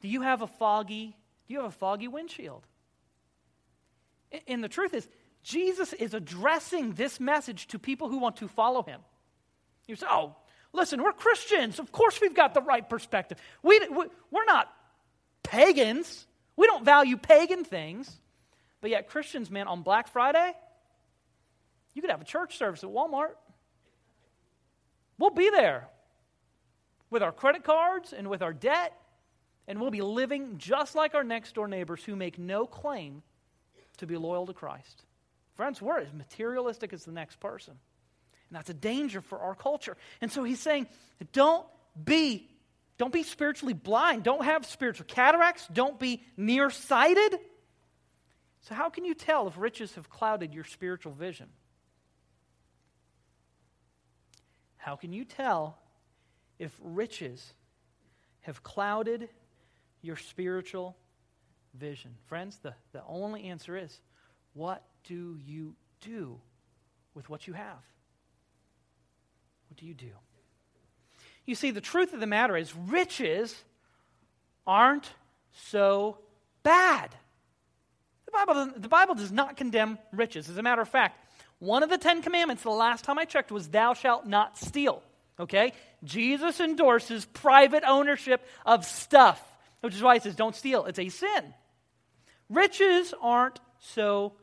Do 0.00 0.08
you 0.08 0.22
have 0.22 0.42
a 0.42 0.46
foggy 0.46 1.16
you 1.48 1.60
have 1.60 1.68
a 1.68 1.72
foggy 1.72 2.08
windshield? 2.08 2.64
And 4.46 4.62
the 4.62 4.68
truth 4.68 4.94
is, 4.94 5.08
Jesus 5.42 5.92
is 5.92 6.14
addressing 6.14 6.92
this 6.92 7.18
message 7.18 7.68
to 7.68 7.78
people 7.78 8.08
who 8.08 8.18
want 8.18 8.36
to 8.36 8.48
follow 8.48 8.82
him. 8.82 9.00
You 9.86 9.96
say, 9.96 10.06
oh, 10.10 10.36
listen, 10.72 11.02
we're 11.02 11.12
Christians. 11.12 11.78
Of 11.78 11.90
course 11.92 12.20
we've 12.20 12.34
got 12.34 12.52
the 12.52 12.60
right 12.60 12.86
perspective. 12.86 13.38
We, 13.62 13.80
we, 13.90 14.04
we're 14.30 14.44
not 14.44 14.70
pagans. 15.42 16.26
We 16.56 16.66
don't 16.66 16.84
value 16.84 17.16
pagan 17.16 17.64
things. 17.64 18.14
But 18.80 18.90
yet, 18.90 19.08
Christians, 19.08 19.50
man, 19.50 19.66
on 19.66 19.82
Black 19.82 20.08
Friday, 20.08 20.52
you 21.94 22.02
could 22.02 22.10
have 22.10 22.20
a 22.20 22.24
church 22.24 22.58
service 22.58 22.84
at 22.84 22.90
Walmart. 22.90 23.32
We'll 25.18 25.30
be 25.30 25.50
there 25.50 25.88
with 27.10 27.22
our 27.22 27.32
credit 27.32 27.64
cards 27.64 28.12
and 28.12 28.28
with 28.28 28.42
our 28.42 28.52
debt 28.52 28.92
and 29.68 29.78
we'll 29.80 29.90
be 29.90 30.00
living 30.00 30.56
just 30.56 30.94
like 30.94 31.14
our 31.14 31.22
next 31.22 31.54
door 31.54 31.68
neighbors 31.68 32.02
who 32.02 32.16
make 32.16 32.38
no 32.38 32.66
claim 32.66 33.22
to 33.98 34.06
be 34.06 34.16
loyal 34.16 34.46
to 34.46 34.54
Christ. 34.54 35.04
Friends, 35.56 35.82
we're 35.82 36.00
as 36.00 36.12
materialistic 36.12 36.94
as 36.94 37.04
the 37.04 37.12
next 37.12 37.38
person. 37.38 37.74
And 37.74 38.56
that's 38.56 38.70
a 38.70 38.74
danger 38.74 39.20
for 39.20 39.38
our 39.38 39.54
culture. 39.54 39.96
And 40.22 40.32
so 40.32 40.42
he's 40.42 40.58
saying, 40.58 40.88
don't 41.32 41.66
be 42.02 42.48
don't 42.96 43.12
be 43.12 43.22
spiritually 43.22 43.74
blind. 43.74 44.24
Don't 44.24 44.44
have 44.44 44.66
spiritual 44.66 45.06
cataracts. 45.06 45.68
Don't 45.72 46.00
be 46.00 46.24
nearsighted. 46.36 47.38
So 48.62 48.74
how 48.74 48.90
can 48.90 49.04
you 49.04 49.14
tell 49.14 49.46
if 49.46 49.56
riches 49.56 49.94
have 49.94 50.10
clouded 50.10 50.52
your 50.52 50.64
spiritual 50.64 51.12
vision? 51.12 51.46
How 54.78 54.96
can 54.96 55.12
you 55.12 55.24
tell 55.24 55.78
if 56.58 56.76
riches 56.82 57.54
have 58.40 58.64
clouded 58.64 59.28
your 60.02 60.16
spiritual 60.16 60.96
vision? 61.74 62.14
Friends, 62.26 62.58
the, 62.62 62.74
the 62.92 63.02
only 63.06 63.44
answer 63.44 63.76
is 63.76 64.00
what 64.54 64.82
do 65.04 65.38
you 65.46 65.74
do 66.00 66.40
with 67.14 67.28
what 67.28 67.46
you 67.46 67.52
have? 67.52 67.82
What 69.68 69.76
do 69.78 69.86
you 69.86 69.94
do? 69.94 70.10
You 71.46 71.54
see, 71.54 71.70
the 71.70 71.80
truth 71.80 72.12
of 72.12 72.20
the 72.20 72.26
matter 72.26 72.56
is, 72.56 72.74
riches 72.74 73.54
aren't 74.66 75.10
so 75.70 76.18
bad. 76.62 77.14
The 78.26 78.32
Bible, 78.32 78.72
the 78.76 78.88
Bible 78.88 79.14
does 79.14 79.32
not 79.32 79.56
condemn 79.56 79.98
riches. 80.12 80.50
As 80.50 80.58
a 80.58 80.62
matter 80.62 80.82
of 80.82 80.88
fact, 80.88 81.18
one 81.58 81.82
of 81.82 81.88
the 81.88 81.98
Ten 81.98 82.22
Commandments, 82.22 82.62
the 82.62 82.70
last 82.70 83.04
time 83.04 83.18
I 83.18 83.24
checked, 83.24 83.50
was 83.50 83.68
thou 83.68 83.94
shalt 83.94 84.26
not 84.26 84.58
steal. 84.58 85.02
Okay? 85.40 85.72
Jesus 86.04 86.60
endorses 86.60 87.24
private 87.24 87.84
ownership 87.86 88.46
of 88.66 88.84
stuff. 88.84 89.42
Which 89.80 89.94
is 89.94 90.02
why 90.02 90.14
he 90.14 90.20
says, 90.20 90.34
don't 90.34 90.56
steal. 90.56 90.86
It's 90.86 90.98
a 90.98 91.08
sin. 91.08 91.54
Riches 92.48 93.14
aren't 93.20 93.60
so 93.78 94.34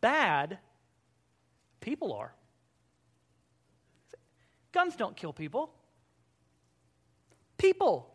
bad, 0.00 0.58
people 1.80 2.12
are. 2.12 2.32
Guns 4.72 4.96
don't 4.96 5.16
kill 5.16 5.32
people, 5.32 5.72
people 7.56 8.14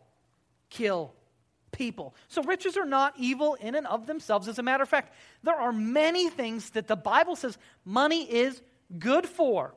kill 0.70 1.12
people. 1.72 2.14
So 2.28 2.42
riches 2.42 2.76
are 2.76 2.86
not 2.86 3.14
evil 3.18 3.54
in 3.54 3.74
and 3.74 3.86
of 3.86 4.06
themselves. 4.06 4.48
As 4.48 4.58
a 4.58 4.62
matter 4.62 4.82
of 4.82 4.88
fact, 4.88 5.14
there 5.42 5.54
are 5.54 5.72
many 5.72 6.30
things 6.30 6.70
that 6.70 6.86
the 6.86 6.96
Bible 6.96 7.36
says 7.36 7.58
money 7.84 8.22
is 8.30 8.62
good 8.98 9.26
for. 9.26 9.74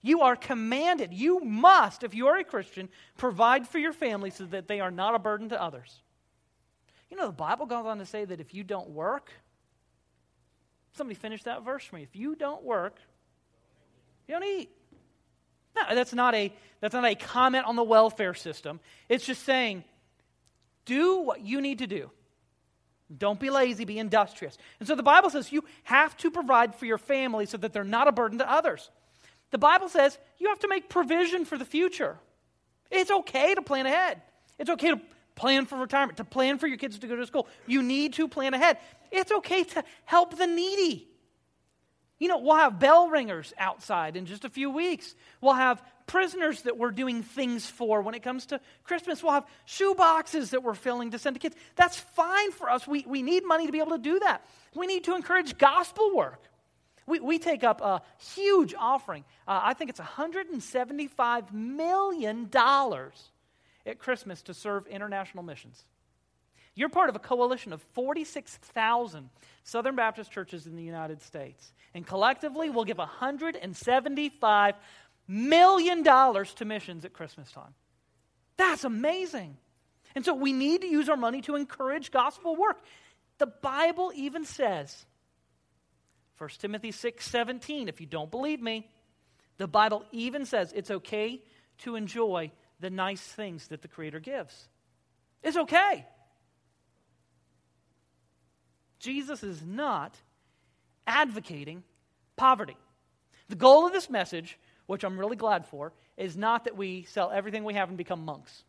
You 0.00 0.22
are 0.22 0.34
commanded, 0.34 1.12
you 1.14 1.40
must, 1.40 2.02
if 2.02 2.12
you 2.14 2.26
are 2.26 2.36
a 2.36 2.44
Christian, 2.44 2.88
provide 3.16 3.68
for 3.68 3.78
your 3.78 3.92
family 3.92 4.30
so 4.30 4.44
that 4.46 4.66
they 4.66 4.80
are 4.80 4.90
not 4.90 5.14
a 5.14 5.18
burden 5.18 5.50
to 5.50 5.62
others. 5.62 6.01
You 7.12 7.18
know, 7.18 7.26
the 7.26 7.32
Bible 7.32 7.66
goes 7.66 7.84
on 7.84 7.98
to 7.98 8.06
say 8.06 8.24
that 8.24 8.40
if 8.40 8.54
you 8.54 8.64
don't 8.64 8.88
work, 8.88 9.30
somebody 10.96 11.14
finish 11.14 11.42
that 11.42 11.62
verse 11.62 11.84
for 11.84 11.96
me. 11.96 12.02
If 12.02 12.16
you 12.16 12.34
don't 12.34 12.64
work, 12.64 12.96
you 14.26 14.32
don't 14.32 14.44
eat. 14.44 14.70
No, 15.76 15.94
that's 15.94 16.14
not 16.14 16.34
a 16.34 16.50
that's 16.80 16.94
not 16.94 17.04
a 17.04 17.14
comment 17.14 17.66
on 17.66 17.76
the 17.76 17.82
welfare 17.82 18.32
system. 18.32 18.80
It's 19.10 19.26
just 19.26 19.42
saying, 19.42 19.84
do 20.86 21.18
what 21.18 21.42
you 21.42 21.60
need 21.60 21.80
to 21.80 21.86
do. 21.86 22.10
Don't 23.14 23.38
be 23.38 23.50
lazy, 23.50 23.84
be 23.84 23.98
industrious. 23.98 24.56
And 24.80 24.88
so 24.88 24.94
the 24.94 25.02
Bible 25.02 25.28
says 25.28 25.52
you 25.52 25.64
have 25.82 26.16
to 26.16 26.30
provide 26.30 26.74
for 26.76 26.86
your 26.86 26.96
family 26.96 27.44
so 27.44 27.58
that 27.58 27.74
they're 27.74 27.84
not 27.84 28.08
a 28.08 28.12
burden 28.12 28.38
to 28.38 28.50
others. 28.50 28.88
The 29.50 29.58
Bible 29.58 29.90
says 29.90 30.16
you 30.38 30.48
have 30.48 30.60
to 30.60 30.68
make 30.68 30.88
provision 30.88 31.44
for 31.44 31.58
the 31.58 31.66
future. 31.66 32.16
It's 32.90 33.10
okay 33.10 33.54
to 33.54 33.60
plan 33.60 33.84
ahead. 33.84 34.22
It's 34.58 34.70
okay 34.70 34.92
to 34.92 35.00
plan 35.34 35.66
for 35.66 35.76
retirement, 35.76 36.18
to 36.18 36.24
plan 36.24 36.58
for 36.58 36.66
your 36.66 36.78
kids 36.78 36.98
to 36.98 37.06
go 37.06 37.16
to 37.16 37.26
school. 37.26 37.48
You 37.66 37.82
need 37.82 38.14
to 38.14 38.28
plan 38.28 38.54
ahead. 38.54 38.78
It's 39.10 39.32
okay 39.32 39.64
to 39.64 39.84
help 40.04 40.36
the 40.36 40.46
needy. 40.46 41.08
You 42.18 42.28
know, 42.28 42.38
we'll 42.38 42.54
have 42.54 42.78
bell 42.78 43.08
ringers 43.08 43.52
outside 43.58 44.16
in 44.16 44.26
just 44.26 44.44
a 44.44 44.48
few 44.48 44.70
weeks. 44.70 45.16
We'll 45.40 45.54
have 45.54 45.82
prisoners 46.06 46.62
that 46.62 46.78
we're 46.78 46.92
doing 46.92 47.22
things 47.22 47.66
for 47.66 48.00
when 48.00 48.14
it 48.14 48.22
comes 48.22 48.46
to 48.46 48.60
Christmas. 48.84 49.22
We'll 49.22 49.32
have 49.32 49.46
shoe 49.64 49.94
boxes 49.96 50.50
that 50.50 50.62
we're 50.62 50.74
filling 50.74 51.10
to 51.10 51.18
send 51.18 51.34
to 51.34 51.40
kids. 51.40 51.56
That's 51.74 51.98
fine 51.98 52.52
for 52.52 52.70
us. 52.70 52.86
We, 52.86 53.04
we 53.08 53.22
need 53.22 53.44
money 53.44 53.66
to 53.66 53.72
be 53.72 53.80
able 53.80 53.92
to 53.92 53.98
do 53.98 54.20
that. 54.20 54.46
We 54.74 54.86
need 54.86 55.02
to 55.04 55.16
encourage 55.16 55.58
gospel 55.58 56.14
work. 56.14 56.42
We, 57.06 57.18
we 57.18 57.38
take 57.38 57.64
up 57.64 57.80
a 57.80 58.02
huge 58.34 58.74
offering. 58.78 59.24
Uh, 59.48 59.60
I 59.64 59.74
think 59.74 59.90
it's 59.90 59.98
$175 59.98 61.52
million 61.52 62.48
at 63.86 63.98
Christmas 63.98 64.42
to 64.42 64.54
serve 64.54 64.86
international 64.86 65.42
missions. 65.42 65.84
You're 66.74 66.88
part 66.88 67.10
of 67.10 67.16
a 67.16 67.18
coalition 67.18 67.72
of 67.72 67.82
46,000 67.92 69.28
Southern 69.64 69.94
Baptist 69.94 70.30
churches 70.30 70.66
in 70.66 70.74
the 70.74 70.82
United 70.82 71.20
States. 71.20 71.72
And 71.92 72.06
collectively, 72.06 72.70
we'll 72.70 72.84
give 72.84 72.96
$175 72.96 74.74
million 75.28 76.04
to 76.04 76.64
missions 76.64 77.04
at 77.04 77.12
Christmas 77.12 77.50
time. 77.52 77.74
That's 78.56 78.84
amazing. 78.84 79.56
And 80.14 80.24
so 80.24 80.34
we 80.34 80.52
need 80.52 80.80
to 80.82 80.86
use 80.86 81.08
our 81.08 81.16
money 81.16 81.42
to 81.42 81.56
encourage 81.56 82.10
gospel 82.10 82.56
work. 82.56 82.80
The 83.38 83.46
Bible 83.46 84.12
even 84.14 84.44
says, 84.44 85.04
1 86.38 86.50
Timothy 86.58 86.92
6 86.92 87.24
17, 87.24 87.88
if 87.88 88.00
you 88.00 88.06
don't 88.06 88.30
believe 88.30 88.62
me, 88.62 88.88
the 89.58 89.68
Bible 89.68 90.04
even 90.10 90.46
says 90.46 90.72
it's 90.74 90.90
okay 90.90 91.42
to 91.78 91.96
enjoy 91.96 92.50
the 92.82 92.90
nice 92.90 93.22
things 93.22 93.68
that 93.68 93.80
the 93.80 93.88
Creator 93.88 94.20
gives. 94.20 94.68
It's 95.42 95.56
okay. 95.56 96.04
Jesus 98.98 99.42
is 99.42 99.62
not 99.62 100.14
advocating 101.06 101.84
poverty. 102.36 102.76
The 103.48 103.56
goal 103.56 103.86
of 103.86 103.92
this 103.92 104.10
message, 104.10 104.58
which 104.86 105.04
I'm 105.04 105.18
really 105.18 105.36
glad 105.36 105.64
for, 105.66 105.92
is 106.16 106.36
not 106.36 106.64
that 106.64 106.76
we 106.76 107.04
sell 107.04 107.30
everything 107.30 107.64
we 107.64 107.74
have 107.74 107.88
and 107.88 107.96
become 107.96 108.24
monks. 108.24 108.64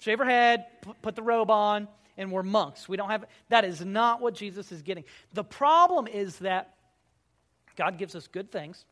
Shave 0.00 0.20
our 0.20 0.26
head, 0.26 0.66
put 1.02 1.16
the 1.16 1.22
robe 1.22 1.50
on, 1.50 1.88
and 2.16 2.30
we're 2.30 2.42
monks. 2.42 2.88
We 2.88 2.96
don't 2.96 3.10
have 3.10 3.24
that 3.48 3.64
is 3.64 3.84
not 3.84 4.20
what 4.20 4.34
Jesus 4.34 4.70
is 4.72 4.82
getting. 4.82 5.04
The 5.32 5.44
problem 5.44 6.06
is 6.06 6.36
that 6.38 6.74
God 7.76 7.98
gives 7.98 8.14
us 8.14 8.26
good 8.26 8.52
things. 8.52 8.84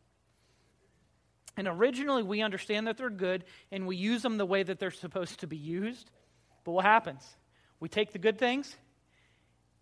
And 1.59 1.67
originally 1.67 2.23
we 2.23 2.41
understand 2.41 2.87
that 2.87 2.97
they're 2.97 3.11
good 3.11 3.45
and 3.73 3.89
we 3.89 3.97
use 3.97 4.23
them 4.23 4.39
the 4.39 4.47
way 4.47 4.63
that 4.63 4.79
they're 4.79 4.93
supposed 4.93 5.41
to 5.41 5.49
be 5.49 5.57
used. 5.57 6.09
But 6.63 6.71
what 6.71 6.85
happens? 6.85 7.27
We 7.81 7.89
take 7.89 8.13
the 8.13 8.21
good 8.21 8.39
things 8.39 8.77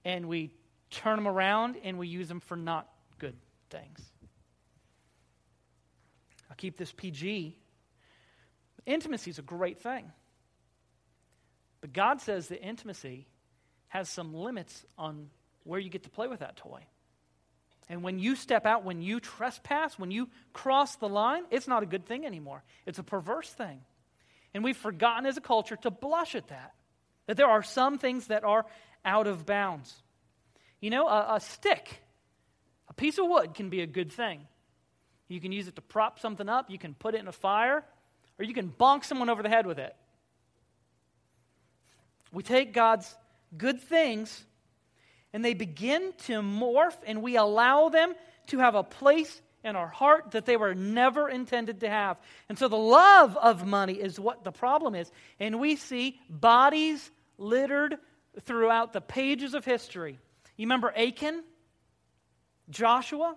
and 0.03 0.27
we 0.27 0.53
turn 0.91 1.17
them 1.17 1.29
around 1.29 1.77
and 1.85 1.99
we 1.99 2.09
use 2.09 2.29
them 2.29 2.41
for 2.41 2.57
not 2.57 2.89
good 3.19 3.37
things. 3.69 4.01
I'll 6.49 6.57
keep 6.57 6.79
this 6.79 6.93
PG. 6.93 7.59
Intimacy 8.87 9.31
is 9.31 9.39
a 9.39 9.43
great 9.43 9.79
thing. 9.79 10.11
But 11.83 11.93
God 11.93 12.23
says 12.23 12.49
that 12.49 12.63
intimacy 12.63 13.27
has 13.89 14.09
some 14.09 14.33
limits 14.33 14.87
on 14.97 15.29
where 15.65 15.79
you 15.79 15.91
get 15.91 16.05
to 16.05 16.11
play 16.11 16.27
with 16.27 16.41
that 16.41 16.57
toy. 16.57 16.81
And 17.89 18.03
when 18.03 18.19
you 18.19 18.35
step 18.35 18.67
out, 18.67 18.85
when 18.85 19.01
you 19.01 19.21
trespass, 19.21 19.99
when 19.99 20.11
you 20.11 20.29
cross 20.53 20.97
the 20.97 21.09
line, 21.09 21.45
it's 21.51 21.69
not 21.69 21.83
a 21.83 21.87
good 21.87 22.05
thing 22.07 22.27
anymore. 22.27 22.65
It's 22.85 22.99
a 22.99 23.05
perverse 23.05 23.49
thing. 23.49 23.81
And 24.55 24.65
we've 24.65 24.77
forgotten 24.77 25.27
as 25.27 25.37
a 25.37 25.41
culture 25.41 25.77
to 25.77 25.91
blush 25.91 26.35
at 26.35 26.49
that. 26.49 26.75
That 27.27 27.37
there 27.37 27.49
are 27.49 27.63
some 27.63 27.99
things 27.99 28.29
that 28.29 28.43
are 28.43 28.67
out 29.05 29.27
of 29.27 29.47
bounds. 29.47 29.95
You 30.81 30.91
know, 30.91 31.07
a, 31.07 31.37
a 31.37 31.41
stick, 31.41 32.03
a 32.89 32.95
piece 32.95 33.19
of 33.19 33.27
wood 33.27 33.55
can 33.55 33.71
be 33.71 33.83
a 33.83 33.87
good 33.87 34.13
thing. 34.13 34.47
You 35.29 35.41
can 35.41 35.53
use 35.53 35.69
it 35.69 35.77
to 35.77 35.83
prop 35.83 36.19
something 36.19 36.49
up, 36.49 36.71
you 36.71 36.79
can 36.79 36.95
put 36.95 37.15
it 37.15 37.19
in 37.19 37.29
a 37.29 37.33
fire, 37.33 37.85
or 38.39 38.45
you 38.45 38.55
can 38.55 38.69
bonk 38.69 39.05
someone 39.05 39.29
over 39.29 39.43
the 39.43 39.49
head 39.49 39.67
with 39.67 39.79
it. 39.79 39.95
We 42.33 42.43
take 42.43 42.73
God's 42.73 43.13
good 43.57 43.81
things 43.81 44.45
and 45.37 45.45
they 45.45 45.53
begin 45.53 46.15
to 46.17 46.41
morph, 46.41 46.97
and 47.07 47.21
we 47.21 47.37
allow 47.37 47.91
them 47.91 48.15
to 48.47 48.59
have 48.61 48.75
a 48.75 48.83
place 48.83 49.43
in 49.63 49.77
our 49.77 49.87
heart 49.87 50.31
that 50.31 50.47
they 50.47 50.57
were 50.57 50.75
never 50.75 51.29
intended 51.29 51.81
to 51.81 51.91
have. 51.91 52.17
And 52.49 52.59
so 52.59 52.69
the 52.69 52.79
love 52.79 53.37
of 53.37 53.67
money 53.67 53.93
is 53.93 54.19
what 54.19 54.45
the 54.45 54.51
problem 54.51 54.95
is. 54.95 55.13
And 55.39 55.61
we 55.61 55.77
see 55.77 56.19
bodies 56.31 57.11
littered 57.37 57.99
throughout 58.47 58.95
the 58.95 59.03
pages 59.03 59.53
of 59.53 59.63
history. 59.67 60.19
You 60.57 60.65
remember 60.65 60.91
Achan? 60.97 61.45
Joshua? 62.71 63.37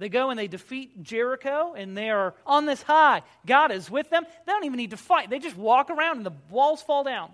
They 0.00 0.08
go 0.08 0.30
and 0.30 0.38
they 0.40 0.48
defeat 0.48 1.00
Jericho, 1.00 1.74
and 1.76 1.96
they 1.96 2.10
are 2.10 2.34
on 2.44 2.66
this 2.66 2.82
high. 2.82 3.22
God 3.46 3.70
is 3.70 3.88
with 3.88 4.10
them. 4.10 4.24
They 4.46 4.52
don't 4.52 4.64
even 4.64 4.78
need 4.78 4.90
to 4.90 4.96
fight, 4.96 5.30
they 5.30 5.38
just 5.38 5.56
walk 5.56 5.90
around, 5.90 6.16
and 6.16 6.26
the 6.26 6.34
walls 6.50 6.82
fall 6.82 7.04
down. 7.04 7.30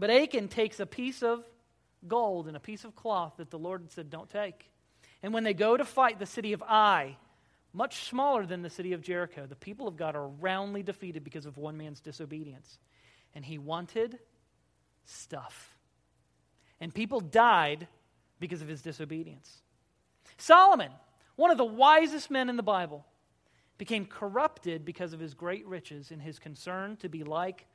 But 0.00 0.10
Achan 0.10 0.48
takes 0.48 0.80
a 0.80 0.84
piece 0.84 1.22
of 1.22 1.44
gold 2.08 2.48
and 2.48 2.56
a 2.56 2.60
piece 2.60 2.84
of 2.84 2.94
cloth 2.94 3.34
that 3.38 3.50
the 3.50 3.58
Lord 3.58 3.90
said, 3.92 4.10
Don't 4.10 4.30
take. 4.30 4.70
And 5.22 5.32
when 5.32 5.44
they 5.44 5.54
go 5.54 5.76
to 5.76 5.84
fight 5.84 6.18
the 6.18 6.26
city 6.26 6.52
of 6.52 6.62
Ai, 6.62 7.16
much 7.72 8.04
smaller 8.04 8.46
than 8.46 8.62
the 8.62 8.70
city 8.70 8.92
of 8.92 9.02
Jericho, 9.02 9.46
the 9.46 9.56
people 9.56 9.88
of 9.88 9.96
God 9.96 10.16
are 10.16 10.28
roundly 10.28 10.82
defeated 10.82 11.24
because 11.24 11.46
of 11.46 11.56
one 11.56 11.76
man's 11.76 12.00
disobedience. 12.00 12.78
And 13.34 13.44
he 13.44 13.58
wanted 13.58 14.18
stuff. 15.04 15.76
And 16.80 16.94
people 16.94 17.20
died 17.20 17.86
because 18.40 18.62
of 18.62 18.68
his 18.68 18.82
disobedience. 18.82 19.62
Solomon, 20.38 20.90
one 21.36 21.50
of 21.50 21.58
the 21.58 21.64
wisest 21.64 22.30
men 22.30 22.48
in 22.48 22.56
the 22.56 22.62
Bible, 22.62 23.04
became 23.78 24.06
corrupted 24.06 24.84
because 24.84 25.12
of 25.12 25.20
his 25.20 25.34
great 25.34 25.66
riches 25.66 26.10
and 26.10 26.20
his 26.20 26.38
concern 26.38 26.96
to 26.98 27.08
be 27.08 27.24
like 27.24 27.66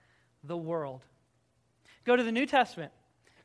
the 0.43 0.57
world. 0.57 1.05
Go 2.05 2.15
to 2.15 2.23
the 2.23 2.31
New 2.31 2.45
Testament. 2.45 2.91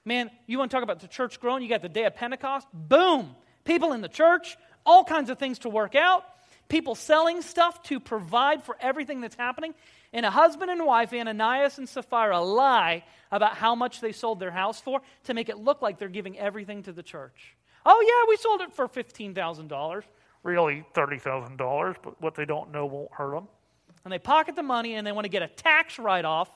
Man, 0.06 0.30
you 0.46 0.56
want 0.58 0.70
to 0.70 0.74
talk 0.74 0.84
about 0.84 1.00
the 1.00 1.08
church 1.08 1.40
growing? 1.40 1.64
You 1.64 1.68
got 1.68 1.82
the 1.82 1.88
day 1.88 2.04
of 2.04 2.14
Pentecost. 2.14 2.68
Boom! 2.72 3.34
People 3.64 3.92
in 3.92 4.00
the 4.00 4.08
church, 4.08 4.56
all 4.86 5.02
kinds 5.02 5.30
of 5.30 5.38
things 5.38 5.58
to 5.58 5.68
work 5.68 5.96
out, 5.96 6.22
people 6.68 6.94
selling 6.94 7.42
stuff 7.42 7.82
to 7.84 7.98
provide 7.98 8.62
for 8.62 8.76
everything 8.80 9.20
that's 9.20 9.34
happening. 9.34 9.74
And 10.12 10.24
a 10.24 10.30
husband 10.30 10.70
and 10.70 10.86
wife, 10.86 11.12
Ananias 11.12 11.78
and 11.78 11.88
Sapphira, 11.88 12.40
lie 12.40 13.04
about 13.32 13.56
how 13.56 13.74
much 13.74 14.00
they 14.00 14.12
sold 14.12 14.38
their 14.38 14.52
house 14.52 14.80
for 14.80 15.02
to 15.24 15.34
make 15.34 15.48
it 15.48 15.58
look 15.58 15.82
like 15.82 15.98
they're 15.98 16.08
giving 16.08 16.38
everything 16.38 16.84
to 16.84 16.92
the 16.92 17.02
church. 17.02 17.56
Oh, 17.84 18.00
yeah, 18.00 18.30
we 18.30 18.36
sold 18.36 18.60
it 18.60 18.72
for 18.74 18.88
$15,000. 18.88 20.02
Really, 20.44 20.84
$30,000, 20.94 21.96
but 22.00 22.22
what 22.22 22.36
they 22.36 22.44
don't 22.44 22.70
know 22.70 22.86
won't 22.86 23.12
hurt 23.12 23.34
them. 23.34 23.48
And 24.04 24.12
they 24.12 24.20
pocket 24.20 24.54
the 24.54 24.62
money 24.62 24.94
and 24.94 25.04
they 25.04 25.10
want 25.10 25.24
to 25.24 25.30
get 25.30 25.42
a 25.42 25.48
tax 25.48 25.98
write 25.98 26.24
off 26.24 26.48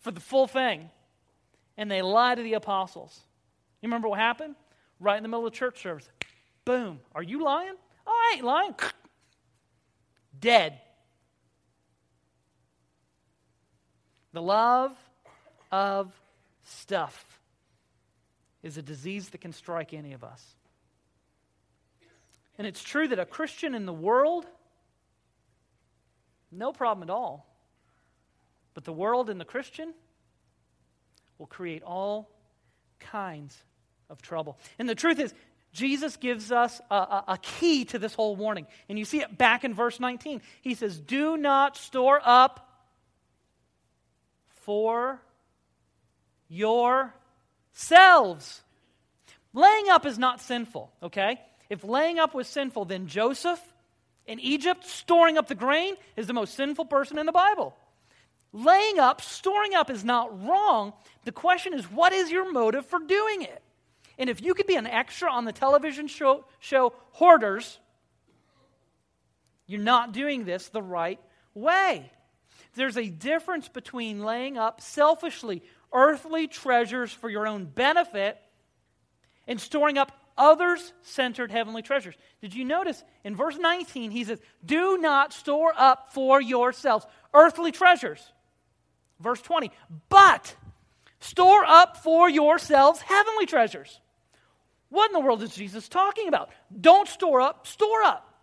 for 0.00 0.10
the 0.10 0.20
full 0.20 0.48
thing 0.48 0.90
and 1.76 1.90
they 1.90 2.02
lie 2.02 2.34
to 2.34 2.42
the 2.42 2.54
apostles. 2.54 3.18
You 3.80 3.88
remember 3.88 4.08
what 4.08 4.18
happened? 4.18 4.54
Right 4.98 5.16
in 5.16 5.22
the 5.22 5.28
middle 5.28 5.46
of 5.46 5.52
the 5.52 5.58
church 5.58 5.82
service. 5.82 6.08
Boom. 6.64 7.00
Are 7.14 7.22
you 7.22 7.42
lying? 7.42 7.74
Oh, 8.06 8.10
I 8.10 8.36
ain't 8.36 8.44
lying. 8.44 8.74
Dead. 10.40 10.80
The 14.32 14.42
love 14.42 14.96
of 15.70 16.12
stuff 16.64 17.40
is 18.62 18.76
a 18.76 18.82
disease 18.82 19.28
that 19.30 19.40
can 19.40 19.52
strike 19.52 19.94
any 19.94 20.12
of 20.12 20.24
us. 20.24 20.44
And 22.58 22.66
it's 22.66 22.82
true 22.82 23.06
that 23.08 23.18
a 23.18 23.26
Christian 23.26 23.74
in 23.74 23.86
the 23.86 23.92
world, 23.92 24.46
no 26.50 26.72
problem 26.72 27.08
at 27.08 27.12
all. 27.12 27.46
But 28.74 28.84
the 28.84 28.92
world 28.92 29.30
and 29.30 29.40
the 29.40 29.44
Christian, 29.44 29.94
will 31.38 31.46
create 31.46 31.82
all 31.82 32.30
kinds 33.00 33.56
of 34.08 34.22
trouble. 34.22 34.58
And 34.78 34.88
the 34.88 34.94
truth 34.94 35.18
is, 35.18 35.34
Jesus 35.72 36.16
gives 36.16 36.50
us 36.50 36.80
a, 36.90 36.94
a, 36.94 37.24
a, 37.28 37.38
key 37.38 37.84
to 37.86 37.98
this 37.98 38.14
whole 38.14 38.34
warning. 38.34 38.66
And 38.88 38.98
you 38.98 39.04
see 39.04 39.20
it 39.20 39.36
back 39.36 39.62
in 39.62 39.74
verse 39.74 40.00
19. 40.00 40.40
He 40.62 40.74
says, 40.74 40.98
Do 40.98 41.36
not 41.36 41.76
store 41.76 42.18
up 42.24 42.66
for 44.62 45.20
yourselves. 46.48 47.12
Laying 49.52 49.90
up 49.90 50.06
is 50.06 50.18
not 50.18 50.40
sinful, 50.40 50.90
okay? 51.02 51.38
If 51.68 51.84
laying 51.84 52.18
up 52.18 52.34
was 52.34 52.48
sinful, 52.48 52.86
then 52.86 53.06
Joseph 53.06 53.60
in 54.26 54.40
Egypt 54.40 54.86
storing 54.86 55.38
up 55.38 55.46
the 55.46 55.54
grain 55.54 55.94
is 56.16 56.26
the 56.26 56.32
most 56.32 56.54
sinful 56.54 56.86
person 56.86 57.18
in 57.18 57.26
the 57.26 57.32
Bible. 57.32 57.76
Laying 58.56 58.98
up, 58.98 59.20
storing 59.20 59.74
up 59.74 59.90
is 59.90 60.02
not 60.02 60.46
wrong. 60.46 60.94
The 61.26 61.32
question 61.32 61.74
is, 61.74 61.84
what 61.90 62.14
is 62.14 62.30
your 62.30 62.50
motive 62.50 62.86
for 62.86 62.98
doing 62.98 63.42
it? 63.42 63.62
And 64.16 64.30
if 64.30 64.40
you 64.40 64.54
could 64.54 64.66
be 64.66 64.76
an 64.76 64.86
extra 64.86 65.30
on 65.30 65.44
the 65.44 65.52
television 65.52 66.06
show, 66.06 66.46
show 66.58 66.94
Hoarders, 67.12 67.78
you're 69.66 69.78
not 69.78 70.12
doing 70.12 70.46
this 70.46 70.70
the 70.70 70.80
right 70.80 71.20
way. 71.52 72.10
There's 72.76 72.96
a 72.96 73.10
difference 73.10 73.68
between 73.68 74.24
laying 74.24 74.56
up 74.56 74.80
selfishly 74.80 75.62
earthly 75.92 76.48
treasures 76.48 77.12
for 77.12 77.28
your 77.28 77.46
own 77.46 77.66
benefit 77.66 78.40
and 79.46 79.60
storing 79.60 79.98
up 79.98 80.12
others 80.38 80.94
centered 81.02 81.50
heavenly 81.50 81.82
treasures. 81.82 82.14
Did 82.40 82.54
you 82.54 82.64
notice 82.64 83.04
in 83.22 83.36
verse 83.36 83.58
19 83.58 84.12
he 84.12 84.24
says, 84.24 84.40
Do 84.64 84.96
not 84.96 85.34
store 85.34 85.74
up 85.76 86.14
for 86.14 86.40
yourselves 86.40 87.06
earthly 87.34 87.70
treasures. 87.70 88.32
Verse 89.20 89.40
20, 89.40 89.70
but 90.08 90.54
store 91.20 91.64
up 91.64 91.96
for 91.98 92.28
yourselves 92.28 93.00
heavenly 93.00 93.46
treasures. 93.46 94.00
What 94.88 95.10
in 95.10 95.12
the 95.14 95.20
world 95.20 95.42
is 95.42 95.54
Jesus 95.54 95.88
talking 95.88 96.28
about? 96.28 96.50
Don't 96.80 97.08
store 97.08 97.40
up, 97.40 97.66
store 97.66 98.02
up. 98.02 98.34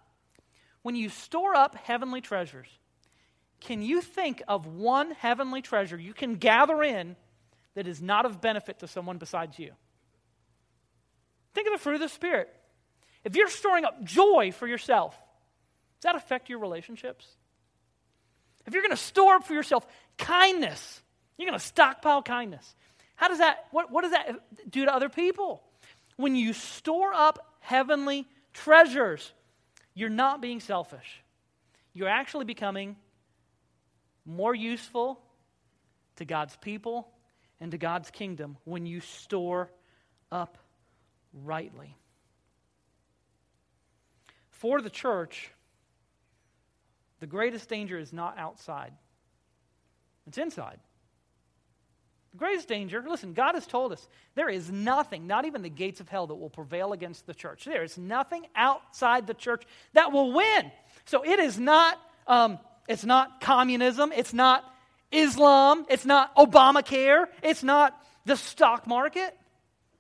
When 0.82 0.96
you 0.96 1.10
store 1.10 1.56
up 1.56 1.76
heavenly 1.76 2.22
treasures, 2.22 2.68
can 3.62 3.82
you 3.82 4.02
think 4.02 4.42
of 4.48 4.66
one 4.66 5.12
heavenly 5.12 5.62
treasure 5.62 5.98
you 5.98 6.14
can 6.14 6.36
gather 6.36 6.84
in 6.84 7.16
that 7.76 7.88
is 7.88 8.02
not 8.02 8.26
of 8.26 8.42
benefit 8.42 8.80
to 8.80 8.88
someone 8.88 9.18
besides 9.18 9.58
you? 9.58 9.72
Think 11.54 11.68
of 11.68 11.74
the 11.74 11.80
fruit 11.80 11.96
of 11.96 12.02
the 12.02 12.10
Spirit. 12.10 12.54
If 13.24 13.36
you're 13.36 13.50
storing 13.50 13.86
up 13.86 14.04
joy 14.04 14.52
for 14.52 14.68
yourself, 14.68 15.18
does 16.02 16.12
that 16.12 16.16
affect 16.16 16.50
your 16.50 16.60
relationships? 16.60 17.26
If 18.66 18.74
you're 18.74 18.84
going 18.84 18.92
to 18.92 18.98
store 18.98 19.36
up 19.36 19.46
for 19.46 19.54
yourself 19.54 19.86
kindness, 20.18 21.02
you're 21.38 21.48
going 21.48 21.60
to 21.60 21.66
stockpile 21.66 22.22
kindness. 22.22 22.76
How 23.16 23.28
does 23.28 23.40
that, 23.40 23.68
what, 23.72 23.92
what 23.92 24.02
does 24.02 24.12
that 24.12 24.40
do 24.70 24.86
to 24.86 24.94
other 24.94 25.10
people? 25.10 25.64
When 26.18 26.36
you 26.36 26.54
store 26.54 27.14
up 27.14 27.56
heavenly 27.60 28.28
treasures, 28.54 29.32
you're 29.94 30.10
not 30.10 30.42
being 30.42 30.60
selfish. 30.60 31.22
You're 31.94 32.10
actually 32.10 32.46
becoming 32.46 32.96
more 34.26 34.56
useful 34.56 35.20
to 36.18 36.26
God's 36.26 36.56
people 36.58 37.10
and 37.60 37.72
to 37.72 37.78
God's 37.78 38.10
kingdom 38.10 38.58
when 38.64 38.86
you 38.86 39.00
store 39.00 39.70
up 40.32 40.58
rightly. 41.34 41.96
for 44.64 44.82
the 44.82 44.90
church, 44.90 45.52
the 47.20 47.28
greatest 47.28 47.68
danger 47.68 48.00
is 48.00 48.14
not 48.14 48.38
outside, 48.38 48.94
it's 50.28 50.38
inside. 50.38 50.80
The 52.32 52.38
greatest 52.38 52.68
danger, 52.68 53.04
listen, 53.08 53.34
God 53.34 53.54
has 53.54 53.68
told 53.68 53.92
us 53.92 54.08
there 54.34 54.50
is 54.50 54.72
nothing, 54.72 55.28
not 55.28 55.46
even 55.46 55.62
the 55.62 55.70
gates 55.70 56.00
of 56.00 56.10
hell, 56.10 56.26
that 56.28 56.36
will 56.36 56.50
prevail 56.50 56.92
against 56.92 57.28
the 57.28 57.34
church. 57.34 57.66
There 57.66 57.84
is 57.84 57.98
nothing 57.98 58.48
outside 58.56 59.28
the 59.28 59.36
church 59.36 59.64
that 59.94 60.12
will 60.12 60.34
win. 60.34 60.72
So 61.06 61.24
it 61.24 61.40
is 61.40 61.60
not, 61.60 62.00
um, 62.26 62.58
it's 62.88 63.06
not 63.06 63.40
communism, 63.40 64.12
it's 64.12 64.34
not 64.34 64.64
Islam, 65.12 65.86
it's 65.90 66.06
not 66.06 66.36
Obamacare, 66.36 67.28
it's 67.44 67.64
not 67.64 67.96
the 68.26 68.36
stock 68.36 68.88
market. 68.88 69.38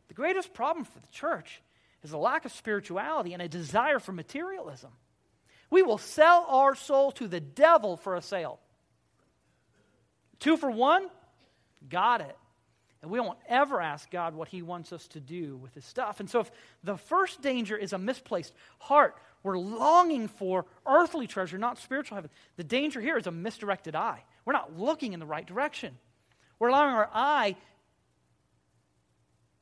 The 0.07 0.15
greatest 0.15 0.53
problem 0.53 0.85
for 0.85 0.99
the 0.99 1.07
church 1.11 1.61
is 2.03 2.13
a 2.13 2.17
lack 2.17 2.45
of 2.45 2.51
spirituality 2.51 3.33
and 3.33 3.41
a 3.41 3.47
desire 3.47 3.99
for 3.99 4.11
materialism. 4.11 4.91
We 5.69 5.83
will 5.83 5.99
sell 5.99 6.45
our 6.49 6.73
soul 6.75 7.11
to 7.13 7.27
the 7.27 7.39
devil 7.39 7.95
for 7.97 8.15
a 8.15 8.21
sale. 8.21 8.59
Two 10.43 10.57
for 10.57 10.69
one, 10.69 11.07
got 11.89 12.19
it. 12.19 12.37
And 13.01 13.09
we 13.09 13.17
don't 13.17 13.37
ever 13.47 13.79
ask 13.79 14.11
God 14.11 14.35
what 14.35 14.49
He 14.49 14.61
wants 14.61 14.91
us 14.91 15.07
to 15.09 15.21
do 15.21 15.55
with 15.55 15.73
His 15.73 15.85
stuff. 15.85 16.19
And 16.19 16.29
so, 16.29 16.41
if 16.41 16.51
the 16.83 16.97
first 16.97 17.41
danger 17.41 17.77
is 17.77 17.93
a 17.93 17.97
misplaced 17.97 18.53
heart, 18.77 19.15
we're 19.41 19.57
longing 19.57 20.27
for 20.27 20.65
earthly 20.85 21.27
treasure, 21.27 21.57
not 21.57 21.77
spiritual 21.77 22.15
heaven. 22.15 22.29
The 22.57 22.65
danger 22.65 22.99
here 22.99 23.17
is 23.17 23.25
a 23.25 23.31
misdirected 23.31 23.95
eye. 23.95 24.21
We're 24.43 24.51
not 24.51 24.77
looking 24.77 25.13
in 25.13 25.21
the 25.21 25.25
right 25.25 25.47
direction. 25.47 25.97
We're 26.59 26.67
allowing 26.67 26.93
our 26.93 27.09
eye 27.13 27.55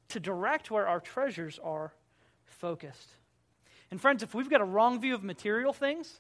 to 0.10 0.20
direct 0.20 0.72
where 0.72 0.88
our 0.88 1.00
treasures 1.00 1.60
are 1.64 1.94
focused. 2.46 3.10
And, 3.92 4.02
friends, 4.02 4.24
if 4.24 4.34
we've 4.34 4.50
got 4.50 4.62
a 4.62 4.66
wrong 4.66 5.00
view 5.00 5.14
of 5.14 5.24
material 5.24 5.74
things, 5.74 6.20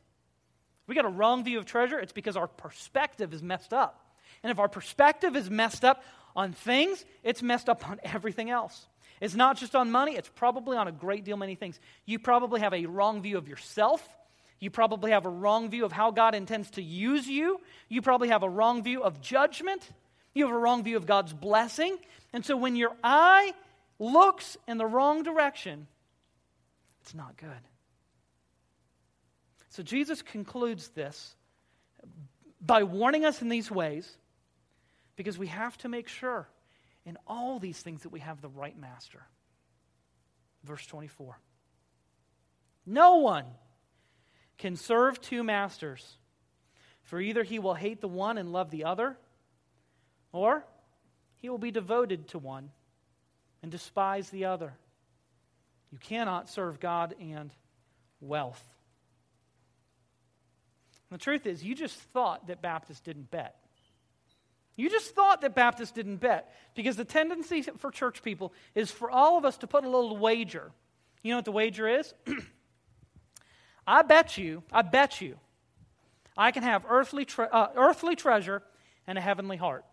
we 0.86 0.94
got 0.94 1.06
a 1.06 1.10
wrong 1.10 1.44
view 1.44 1.58
of 1.58 1.66
treasure, 1.66 1.98
it's 1.98 2.14
because 2.14 2.38
our 2.38 2.48
perspective 2.48 3.34
is 3.34 3.42
messed 3.42 3.74
up. 3.74 4.11
And 4.44 4.52
if 4.52 4.60
our 4.60 4.70
perspective 4.70 5.36
is 5.36 5.50
messed 5.50 5.86
up 5.86 6.04
on 6.36 6.54
things, 6.54 7.04
it's 7.24 7.42
messed 7.42 7.70
up 7.70 7.88
on 7.90 8.00
everything 8.04 8.50
else. 8.50 8.88
It's 9.20 9.36
not 9.36 9.58
just 9.58 9.76
on 9.76 9.92
money, 9.92 10.16
it's 10.16 10.30
probably 10.30 10.78
on 10.78 10.88
a 10.88 10.92
great 10.92 11.24
deal 11.24 11.38
many 11.38 11.56
things. 11.56 11.80
You 12.06 12.18
probably 12.18 12.62
have 12.62 12.74
a 12.74 12.86
wrong 12.88 13.22
view 13.22 13.38
of 13.38 13.48
yourself. 13.48 14.08
You 14.60 14.70
probably 14.70 15.12
have 15.12 15.26
a 15.26 15.30
wrong 15.30 15.70
view 15.70 15.86
of 15.86 15.92
how 15.92 16.12
God 16.12 16.36
intends 16.36 16.72
to 16.72 16.84
use 16.84 17.28
you. 17.28 17.60
You 17.90 18.02
probably 18.02 18.30
have 18.30 18.44
a 18.44 18.50
wrong 18.50 18.84
view 18.84 19.04
of 19.04 19.22
judgment. 19.22 19.88
You 20.34 20.46
have 20.46 20.56
a 20.56 20.58
wrong 20.58 20.84
view 20.84 20.98
of 20.98 21.06
God's 21.06 21.34
blessing. 21.34 21.98
And 22.32 22.46
so 22.46 22.56
when 22.56 22.76
your 22.76 22.96
eye 23.04 23.54
looks 24.00 24.58
in 24.68 24.78
the 24.78 24.86
wrong 24.86 25.24
direction, 25.24 25.88
it's 27.02 27.14
not 27.14 27.38
good. 27.38 27.50
So 29.70 29.84
Jesus 29.84 30.22
concludes 30.22 30.90
this 30.90 31.36
by 32.60 32.84
warning 32.84 33.26
us 33.26 33.42
in 33.42 33.50
these 33.50 33.72
ways 33.72 34.18
because 35.22 35.38
we 35.38 35.46
have 35.46 35.78
to 35.78 35.88
make 35.88 36.08
sure 36.08 36.50
in 37.06 37.16
all 37.28 37.60
these 37.60 37.80
things 37.80 38.02
that 38.02 38.12
we 38.12 38.22
have 38.22 38.42
the 38.42 38.50
right 38.50 38.76
master. 38.76 39.22
Verse 40.64 40.84
24 40.88 41.38
No 42.88 43.18
one 43.18 43.46
can 44.58 44.76
serve 44.76 45.22
two 45.22 45.44
masters, 45.44 46.18
for 47.04 47.22
either 47.22 47.44
he 47.44 47.60
will 47.60 47.76
hate 47.76 48.02
the 48.02 48.08
one 48.08 48.40
and 48.40 48.52
love 48.52 48.72
the 48.72 48.86
other, 48.86 49.16
or 50.32 50.66
he 51.38 51.50
will 51.50 51.60
be 51.60 51.70
devoted 51.70 52.30
to 52.30 52.40
one 52.40 52.72
and 53.62 53.72
despise 53.72 54.32
the 54.32 54.46
other. 54.46 54.74
You 55.92 56.00
cannot 56.00 56.50
serve 56.50 56.80
God 56.80 57.14
and 57.22 57.52
wealth. 58.22 58.64
The 61.12 61.20
truth 61.20 61.46
is, 61.46 61.64
you 61.64 61.76
just 61.76 61.96
thought 61.96 62.48
that 62.48 62.64
Baptists 62.64 63.02
didn't 63.02 63.30
bet. 63.30 63.61
You 64.76 64.90
just 64.90 65.14
thought 65.14 65.42
that 65.42 65.54
Baptists 65.54 65.92
didn't 65.92 66.18
bet 66.18 66.54
because 66.76 66.96
the 66.96 67.06
tendency 67.06 67.62
for 67.62 67.92
church 67.92 68.24
people 68.24 68.54
is 68.74 68.90
for 68.90 69.12
all 69.12 69.38
of 69.38 69.46
us 69.46 69.58
to 69.58 69.68
put 69.68 69.84
a 69.84 69.90
little 69.90 70.18
wager. 70.18 70.72
You 71.22 71.32
know 71.32 71.38
what 71.38 71.46
the 71.46 71.52
wager 71.52 71.88
is? 71.88 72.14
I 73.88 74.02
bet 74.04 74.38
you, 74.38 74.64
I 74.72 74.82
bet 74.82 75.22
you, 75.22 75.38
I 76.38 76.52
can 76.52 76.64
have 76.64 76.86
earthly, 76.88 77.26
tre- 77.26 77.48
uh, 77.52 77.68
earthly 77.76 78.16
treasure 78.16 78.64
and 79.06 79.18
a 79.18 79.22
heavenly 79.22 79.58
heart. 79.58 79.86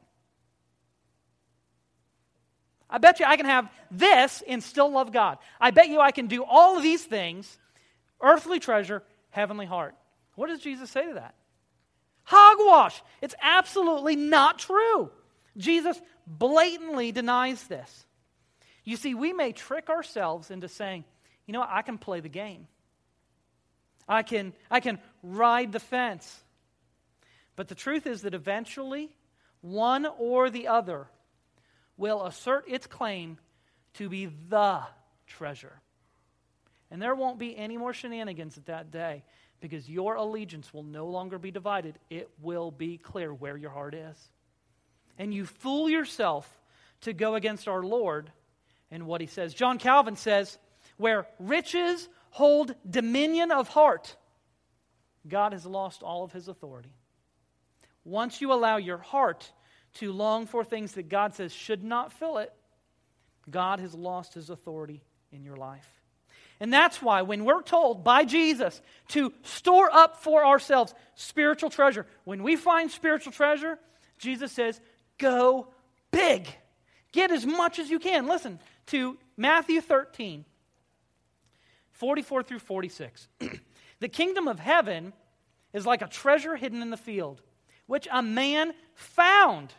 I 2.91 2.99
bet 2.99 3.21
you 3.21 3.27
I 3.27 3.37
can 3.37 3.47
have 3.47 3.71
this 3.91 4.43
and 4.47 4.63
still 4.63 4.91
love 4.91 5.13
God. 5.13 5.39
I 5.61 5.71
bet 5.73 5.89
you 5.89 6.01
I 6.01 6.11
can 6.11 6.27
do 6.27 6.45
all 6.45 6.77
of 6.77 6.83
these 6.83 7.05
things 7.05 7.59
earthly 8.21 8.61
treasure, 8.61 9.03
heavenly 9.31 9.67
heart. 9.67 9.95
What 10.37 10.49
does 10.49 10.61
Jesus 10.61 10.91
say 10.91 11.07
to 11.07 11.15
that? 11.15 11.35
Hogwash. 12.31 13.03
It's 13.23 13.35
absolutely 13.41 14.15
not 14.15 14.59
true. 14.59 15.11
Jesus 15.57 15.99
blatantly 16.27 17.11
denies 17.11 17.67
this. 17.69 18.05
You 18.85 18.97
see, 18.97 19.15
we 19.15 19.33
may 19.33 19.53
trick 19.53 19.89
ourselves 19.89 20.51
into 20.51 20.69
saying, 20.69 21.05
you 21.47 21.55
know 21.55 21.61
what, 21.61 21.71
I 21.73 21.81
can 21.81 21.97
play 21.97 22.21
the 22.21 22.29
game. 22.29 22.67
I 24.07 24.23
can, 24.23 24.53
I 24.71 24.81
can 24.81 24.99
ride 25.23 25.73
the 25.73 25.81
fence. 25.81 26.43
But 27.57 27.69
the 27.69 27.75
truth 27.75 28.07
is 28.07 28.21
that 28.23 28.35
eventually, 28.35 29.09
one 29.63 30.07
or 30.19 30.51
the 30.51 30.69
other 30.69 31.07
will 31.97 32.27
assert 32.27 32.67
its 32.69 32.87
claim 32.87 33.39
to 33.95 34.11
be 34.11 34.27
the 34.51 34.83
treasure. 35.27 35.81
And 36.91 37.01
there 37.01 37.15
won't 37.15 37.39
be 37.39 37.57
any 37.57 37.79
more 37.79 37.95
shenanigans 37.95 38.59
at 38.59 38.67
that 38.67 38.91
day 38.91 39.25
because 39.61 39.89
your 39.89 40.15
allegiance 40.15 40.73
will 40.73 40.83
no 40.83 41.07
longer 41.07 41.39
be 41.39 41.51
divided. 41.51 41.99
It 42.11 42.31
will 42.41 42.71
be 42.71 42.99
clear 42.99 43.33
where 43.33 43.57
your 43.57 43.71
heart 43.71 43.95
is. 43.95 44.17
And 45.19 45.35
you 45.35 45.47
fool 45.47 45.89
yourself 45.89 46.49
to 47.01 47.13
go 47.13 47.35
against 47.35 47.69
our 47.69 47.83
Lord 47.83 48.31
and 48.91 49.07
what 49.07 49.21
he 49.21 49.27
says. 49.27 49.55
John 49.55 49.79
Calvin 49.79 50.17
says, 50.17 50.59
where 50.97 51.27
riches 51.39 52.09
hold 52.31 52.75
dominion 52.89 53.51
of 53.51 53.69
heart, 53.69 54.17
God 55.27 55.53
has 55.53 55.67
lost 55.67 56.03
all 56.03 56.25
of 56.25 56.33
his 56.33 56.49
authority. 56.49 56.95
Once 58.05 58.41
you 58.41 58.53
allow 58.53 58.77
your 58.77 58.99
heart 58.99 59.53
to 59.95 60.13
long 60.13 60.47
for 60.47 60.65
things 60.65 60.93
that 60.93 61.09
God 61.09 61.35
says 61.35 61.53
should 61.53 61.83
not 61.83 62.13
fill 62.13 62.39
it, 62.39 62.53
God 63.51 63.81
has 63.81 63.95
lost 63.95 64.35
his 64.35 64.51
authority 64.51 65.03
in 65.33 65.43
your 65.45 65.57
life. 65.57 65.98
And 66.61 66.73
that's 66.73 67.01
why 67.01 67.23
when 67.23 67.45
we're 67.45 67.63
told 67.63 68.03
by 68.03 68.25
Jesus 68.25 68.81
to 69.09 69.33
store 69.43 69.91
up 69.93 70.17
for 70.23 70.45
ourselves 70.45 70.95
spiritual 71.15 71.71
treasure, 71.71 72.07
when 72.25 72.43
we 72.43 72.57
find 72.57 72.91
spiritual 72.91 73.33
treasure, 73.33 73.79
Jesus 74.19 74.51
says, 74.53 74.81
go 75.19 75.69
big. 76.11 76.49
Get 77.13 77.31
as 77.31 77.47
much 77.47 77.79
as 77.79 77.91
you 77.91 77.99
can. 77.99 78.27
Listen 78.27 78.59
to 78.87 79.17
Matthew 79.37 79.81
13, 79.81 80.45
44 81.93 82.43
through 82.43 82.59
46. 82.59 83.29
the 84.01 84.09
kingdom 84.09 84.49
of 84.49 84.59
heaven 84.59 85.13
is 85.73 85.87
like 85.87 86.03
a 86.03 86.09
treasure 86.09 86.57
hidden 86.57 86.83
in 86.83 86.91
the 86.91 86.97
field, 86.97 87.41
which 87.87 88.09
a 88.11 88.23
man 88.23 88.73
found 88.95 89.73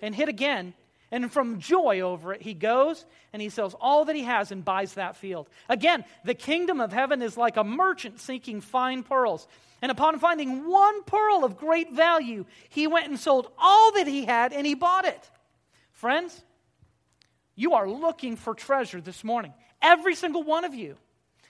and 0.00 0.14
hid 0.14 0.28
again 0.28 0.74
and 1.14 1.30
from 1.30 1.60
joy 1.60 2.00
over 2.00 2.32
it, 2.32 2.42
he 2.42 2.54
goes 2.54 3.06
and 3.32 3.40
he 3.40 3.48
sells 3.48 3.76
all 3.80 4.06
that 4.06 4.16
he 4.16 4.24
has 4.24 4.50
and 4.50 4.64
buys 4.64 4.94
that 4.94 5.14
field. 5.14 5.48
Again, 5.68 6.04
the 6.24 6.34
kingdom 6.34 6.80
of 6.80 6.92
heaven 6.92 7.22
is 7.22 7.36
like 7.36 7.56
a 7.56 7.62
merchant 7.62 8.18
seeking 8.18 8.60
fine 8.60 9.04
pearls. 9.04 9.46
And 9.80 9.92
upon 9.92 10.18
finding 10.18 10.68
one 10.68 11.04
pearl 11.04 11.44
of 11.44 11.56
great 11.56 11.92
value, 11.92 12.46
he 12.68 12.88
went 12.88 13.06
and 13.06 13.16
sold 13.16 13.46
all 13.58 13.92
that 13.92 14.08
he 14.08 14.24
had 14.24 14.52
and 14.52 14.66
he 14.66 14.74
bought 14.74 15.04
it. 15.04 15.30
Friends, 15.92 16.42
you 17.54 17.74
are 17.74 17.88
looking 17.88 18.34
for 18.34 18.52
treasure 18.52 19.00
this 19.00 19.22
morning. 19.22 19.54
Every 19.80 20.16
single 20.16 20.42
one 20.42 20.64
of 20.64 20.74
you. 20.74 20.96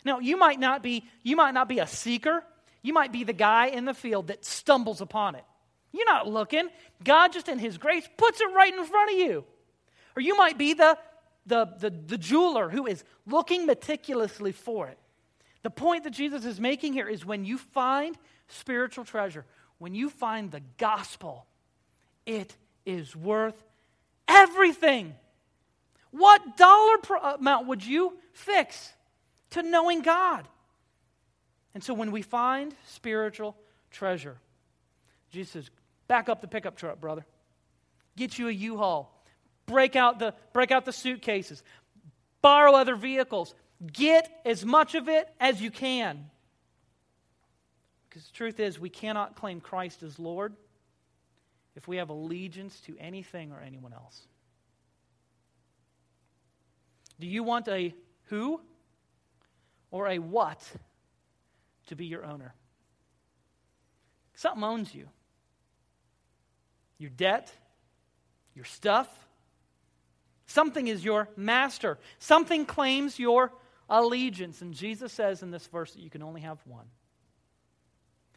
Now, 0.04 0.18
you 0.18 0.36
might 0.36 0.60
not 0.60 0.82
be 0.82 1.04
you 1.22 1.36
might 1.36 1.54
not 1.54 1.70
be 1.70 1.78
a 1.78 1.86
seeker. 1.86 2.44
You 2.82 2.92
might 2.92 3.12
be 3.12 3.24
the 3.24 3.32
guy 3.32 3.68
in 3.68 3.86
the 3.86 3.94
field 3.94 4.26
that 4.26 4.44
stumbles 4.44 5.00
upon 5.00 5.36
it. 5.36 5.44
You're 5.90 6.04
not 6.04 6.28
looking. 6.28 6.68
God 7.02 7.32
just 7.32 7.48
in 7.48 7.58
his 7.58 7.78
grace 7.78 8.06
puts 8.18 8.42
it 8.42 8.52
right 8.54 8.74
in 8.74 8.84
front 8.84 9.10
of 9.10 9.16
you. 9.16 9.44
Or 10.16 10.22
you 10.22 10.36
might 10.36 10.58
be 10.58 10.74
the, 10.74 10.96
the, 11.46 11.66
the, 11.78 11.90
the 11.90 12.18
jeweler 12.18 12.68
who 12.68 12.86
is 12.86 13.04
looking 13.26 13.66
meticulously 13.66 14.52
for 14.52 14.88
it. 14.88 14.98
The 15.62 15.70
point 15.70 16.04
that 16.04 16.10
Jesus 16.10 16.44
is 16.44 16.60
making 16.60 16.92
here 16.92 17.08
is 17.08 17.24
when 17.24 17.44
you 17.44 17.58
find 17.58 18.16
spiritual 18.48 19.04
treasure, 19.04 19.44
when 19.78 19.94
you 19.94 20.10
find 20.10 20.50
the 20.50 20.62
gospel, 20.78 21.46
it 22.26 22.54
is 22.84 23.16
worth 23.16 23.62
everything. 24.28 25.14
What 26.10 26.56
dollar 26.56 26.96
amount 27.38 27.66
would 27.66 27.84
you 27.84 28.18
fix 28.32 28.92
to 29.50 29.62
knowing 29.62 30.02
God? 30.02 30.46
And 31.74 31.82
so 31.82 31.92
when 31.92 32.12
we 32.12 32.22
find 32.22 32.74
spiritual 32.86 33.56
treasure, 33.90 34.36
Jesus 35.30 35.52
says, 35.52 35.70
back 36.06 36.28
up 36.28 36.40
the 36.40 36.46
pickup 36.46 36.76
truck, 36.76 37.00
brother. 37.00 37.26
Get 38.16 38.38
you 38.38 38.48
a 38.48 38.52
U 38.52 38.76
Haul 38.76 39.13
break 39.66 39.96
out 39.96 40.18
the, 40.18 40.34
break 40.52 40.70
out 40.70 40.84
the 40.84 40.92
suitcases, 40.92 41.62
borrow 42.42 42.74
other 42.74 42.96
vehicles, 42.96 43.54
get 43.92 44.30
as 44.44 44.64
much 44.64 44.94
of 44.94 45.08
it 45.08 45.28
as 45.40 45.60
you 45.60 45.70
can. 45.70 46.30
Because 48.08 48.26
the 48.26 48.32
truth 48.32 48.60
is, 48.60 48.78
we 48.78 48.90
cannot 48.90 49.36
claim 49.36 49.60
Christ 49.60 50.02
as 50.02 50.18
Lord 50.18 50.54
if 51.74 51.88
we 51.88 51.96
have 51.96 52.10
allegiance 52.10 52.78
to 52.82 52.96
anything 52.98 53.52
or 53.52 53.60
anyone 53.60 53.92
else. 53.92 54.20
Do 57.18 57.26
you 57.26 57.42
want 57.42 57.68
a 57.68 57.94
who 58.26 58.60
or 59.90 60.08
a 60.08 60.18
what 60.18 60.60
to 61.86 61.96
be 61.96 62.06
your 62.06 62.24
owner? 62.24 62.54
Something 64.34 64.64
owns 64.64 64.94
you 64.94 65.08
your 66.98 67.10
debt, 67.10 67.52
your 68.54 68.64
stuff. 68.64 69.08
Something 70.54 70.86
is 70.86 71.04
your 71.04 71.28
master. 71.36 71.98
Something 72.20 72.64
claims 72.64 73.18
your 73.18 73.52
allegiance. 73.90 74.62
And 74.62 74.72
Jesus 74.72 75.12
says 75.12 75.42
in 75.42 75.50
this 75.50 75.66
verse 75.66 75.90
that 75.94 76.00
you 76.00 76.08
can 76.08 76.22
only 76.22 76.42
have 76.42 76.60
one. 76.64 76.86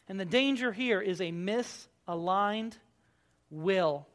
And 0.09 0.19
the 0.19 0.25
danger 0.25 0.71
here 0.71 0.99
is 0.99 1.21
a 1.21 1.31
misaligned 1.31 2.73
will. 3.51 4.07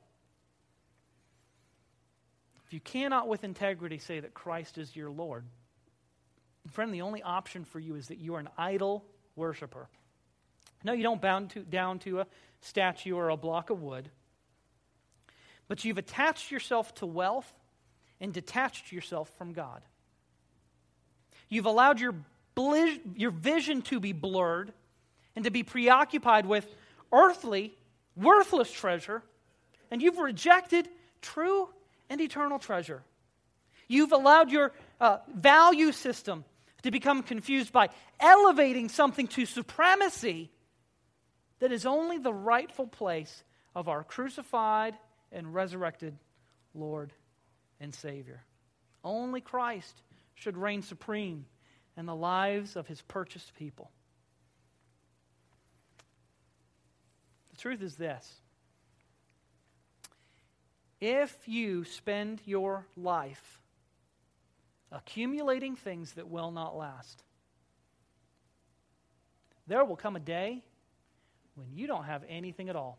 If 2.67 2.73
you 2.73 2.81
cannot 2.81 3.29
with 3.29 3.45
integrity 3.45 3.99
say 3.99 4.19
that 4.19 4.35
Christ 4.35 4.79
is 4.79 4.97
your 4.97 5.13
Lord, 5.13 5.45
friend, 6.73 6.93
the 6.93 7.03
only 7.03 7.23
option 7.23 7.65
for 7.65 7.79
you 7.79 7.95
is 7.95 8.09
that 8.09 8.19
you 8.19 8.35
are 8.35 8.41
an 8.41 8.49
idol 8.59 9.05
worshiper. 9.37 9.87
No, 10.83 10.93
you 10.93 11.05
don't 11.05 11.23
bow 11.23 11.39
to, 11.39 11.61
down 11.61 12.01
to 12.01 12.19
a 12.19 12.27
statue 12.63 13.15
or 13.15 13.29
a 13.29 13.37
block 13.37 13.71
of 13.71 13.81
wood, 13.81 14.11
but 15.69 15.85
you've 15.85 15.99
attached 15.99 16.51
yourself 16.51 16.93
to 16.97 17.07
wealth 17.07 17.55
and 18.23 18.33
detached 18.33 18.93
yourself 18.93 19.29
from 19.37 19.53
God. 19.53 19.83
You've 21.49 21.67
allowed 21.67 22.01
your, 22.01 22.15
your 23.17 23.33
vision 23.33 23.83
to 23.83 23.99
be 23.99 24.13
blurred 24.13 24.73
and 25.35 25.45
to 25.45 25.51
be 25.51 25.65
preoccupied 25.65 26.47
with 26.47 26.65
earthly, 27.13 27.75
worthless 28.17 28.71
treasure, 28.71 29.23
and 29.91 30.01
you've 30.01 30.19
rejected 30.19 30.89
true 31.21 31.69
and 32.09 32.21
eternal 32.21 32.61
treasure. 32.61 33.03
You've 33.89 34.13
allowed 34.13 34.53
your 34.53 34.73
uh, 35.01 35.19
value 35.35 35.91
system 35.91 36.45
to 36.85 36.93
become 36.93 37.25
confused 37.25 37.73
by 37.73 37.89
elevating 38.21 38.89
something 38.89 39.27
to 39.29 39.47
supremacy 39.47 40.49
that 41.59 41.73
is 41.73 41.87
only 41.87 42.19
the 42.19 42.33
rightful 42.33 42.87
place 42.87 43.43
of 43.75 43.89
our 43.89 44.05
crucified 44.05 44.95
and 45.33 45.53
resurrected 45.53 46.17
Lord 46.73 47.13
and 47.83 47.95
Savior. 47.95 48.41
Only 49.05 49.41
Christ 49.41 50.01
should 50.35 50.57
reign 50.57 50.83
supreme 50.83 51.45
in 51.97 52.07
the 52.07 52.15
lives 52.15 52.77
of 52.77 52.87
his 52.87 53.03
purchased 53.03 53.55
people. 53.57 53.91
The 57.51 57.57
truth 57.57 57.83
is 57.83 57.97
this 57.97 58.41
if 61.01 61.37
you 61.47 61.85
spend 61.85 62.41
your 62.47 62.87
life 62.97 63.59
accumulating 64.93 65.75
things 65.75 66.13
that 66.13 66.29
will 66.29 66.53
not 66.53 66.77
last, 66.77 67.25
there 69.67 69.85
will 69.85 69.97
come 69.97 70.15
a 70.15 70.21
day 70.21 70.63
when 71.57 71.73
you 71.75 71.87
don't 71.87 72.05
have 72.05 72.23
anything 72.29 72.69
at 72.69 72.77
all. 72.77 72.99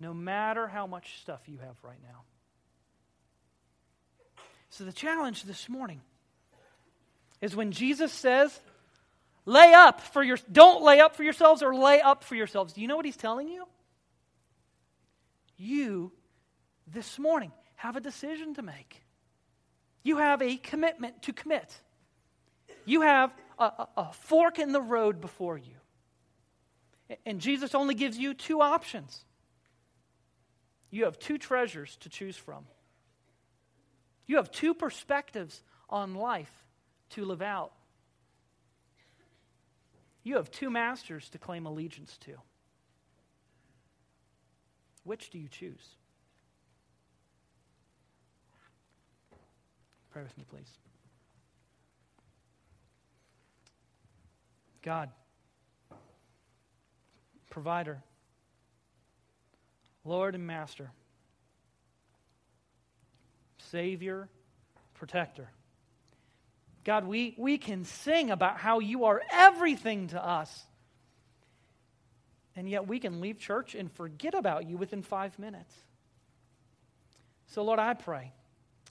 No 0.00 0.12
matter 0.12 0.66
how 0.66 0.86
much 0.86 1.20
stuff 1.20 1.40
you 1.46 1.58
have 1.58 1.76
right 1.82 2.02
now. 2.02 2.22
So, 4.70 4.84
the 4.84 4.92
challenge 4.92 5.44
this 5.44 5.68
morning 5.68 6.00
is 7.40 7.54
when 7.54 7.72
Jesus 7.72 8.12
says, 8.12 8.58
lay 9.44 9.72
up 9.72 10.00
for 10.00 10.22
your 10.22 10.38
don't 10.50 10.82
lay 10.82 11.00
up 11.00 11.16
for 11.16 11.22
yourselves 11.22 11.62
or 11.62 11.74
lay 11.74 12.00
up 12.00 12.24
for 12.24 12.34
yourselves. 12.34 12.72
Do 12.72 12.80
you 12.80 12.88
know 12.88 12.96
what 12.96 13.06
he's 13.06 13.16
telling 13.16 13.48
you? 13.48 13.66
You 15.56 16.12
this 16.86 17.18
morning 17.18 17.52
have 17.76 17.96
a 17.96 18.00
decision 18.00 18.54
to 18.54 18.62
make. 18.62 19.02
You 20.02 20.18
have 20.18 20.42
a 20.42 20.56
commitment 20.56 21.22
to 21.22 21.32
commit. 21.32 21.80
You 22.84 23.00
have 23.00 23.32
a, 23.58 23.64
a, 23.64 23.88
a 23.96 24.12
fork 24.12 24.58
in 24.58 24.72
the 24.72 24.80
road 24.80 25.20
before 25.20 25.58
you. 25.58 25.74
And 27.24 27.40
Jesus 27.40 27.74
only 27.74 27.94
gives 27.94 28.18
you 28.18 28.34
two 28.34 28.60
options. 28.60 29.24
You 30.90 31.04
have 31.04 31.18
two 31.18 31.38
treasures 31.38 31.96
to 32.00 32.08
choose 32.08 32.36
from. 32.36 32.66
You 34.26 34.36
have 34.36 34.50
two 34.50 34.74
perspectives 34.74 35.62
on 35.88 36.14
life 36.14 36.52
to 37.10 37.24
live 37.24 37.42
out. 37.42 37.72
You 40.22 40.36
have 40.36 40.50
two 40.50 40.70
masters 40.70 41.28
to 41.30 41.38
claim 41.38 41.66
allegiance 41.66 42.18
to. 42.22 42.32
Which 45.04 45.30
do 45.30 45.38
you 45.38 45.48
choose? 45.48 45.94
Pray 50.10 50.22
with 50.22 50.36
me, 50.36 50.44
please. 50.50 50.70
God, 54.82 55.10
provider, 57.50 58.02
Lord 60.04 60.34
and 60.34 60.46
Master, 60.46 60.90
Savior, 63.70 64.28
Protector. 64.94 65.50
God, 66.84 67.04
we, 67.04 67.34
we 67.36 67.58
can 67.58 67.84
sing 67.84 68.30
about 68.30 68.58
how 68.58 68.78
you 68.78 69.06
are 69.06 69.20
everything 69.32 70.08
to 70.08 70.24
us. 70.24 70.66
And 72.54 72.70
yet 72.70 72.86
we 72.86 73.00
can 73.00 73.20
leave 73.20 73.38
church 73.38 73.74
and 73.74 73.90
forget 73.92 74.34
about 74.34 74.68
you 74.68 74.76
within 74.76 75.02
five 75.02 75.38
minutes. 75.38 75.74
So, 77.48 77.64
Lord, 77.64 77.78
I 77.78 77.94
pray. 77.94 78.32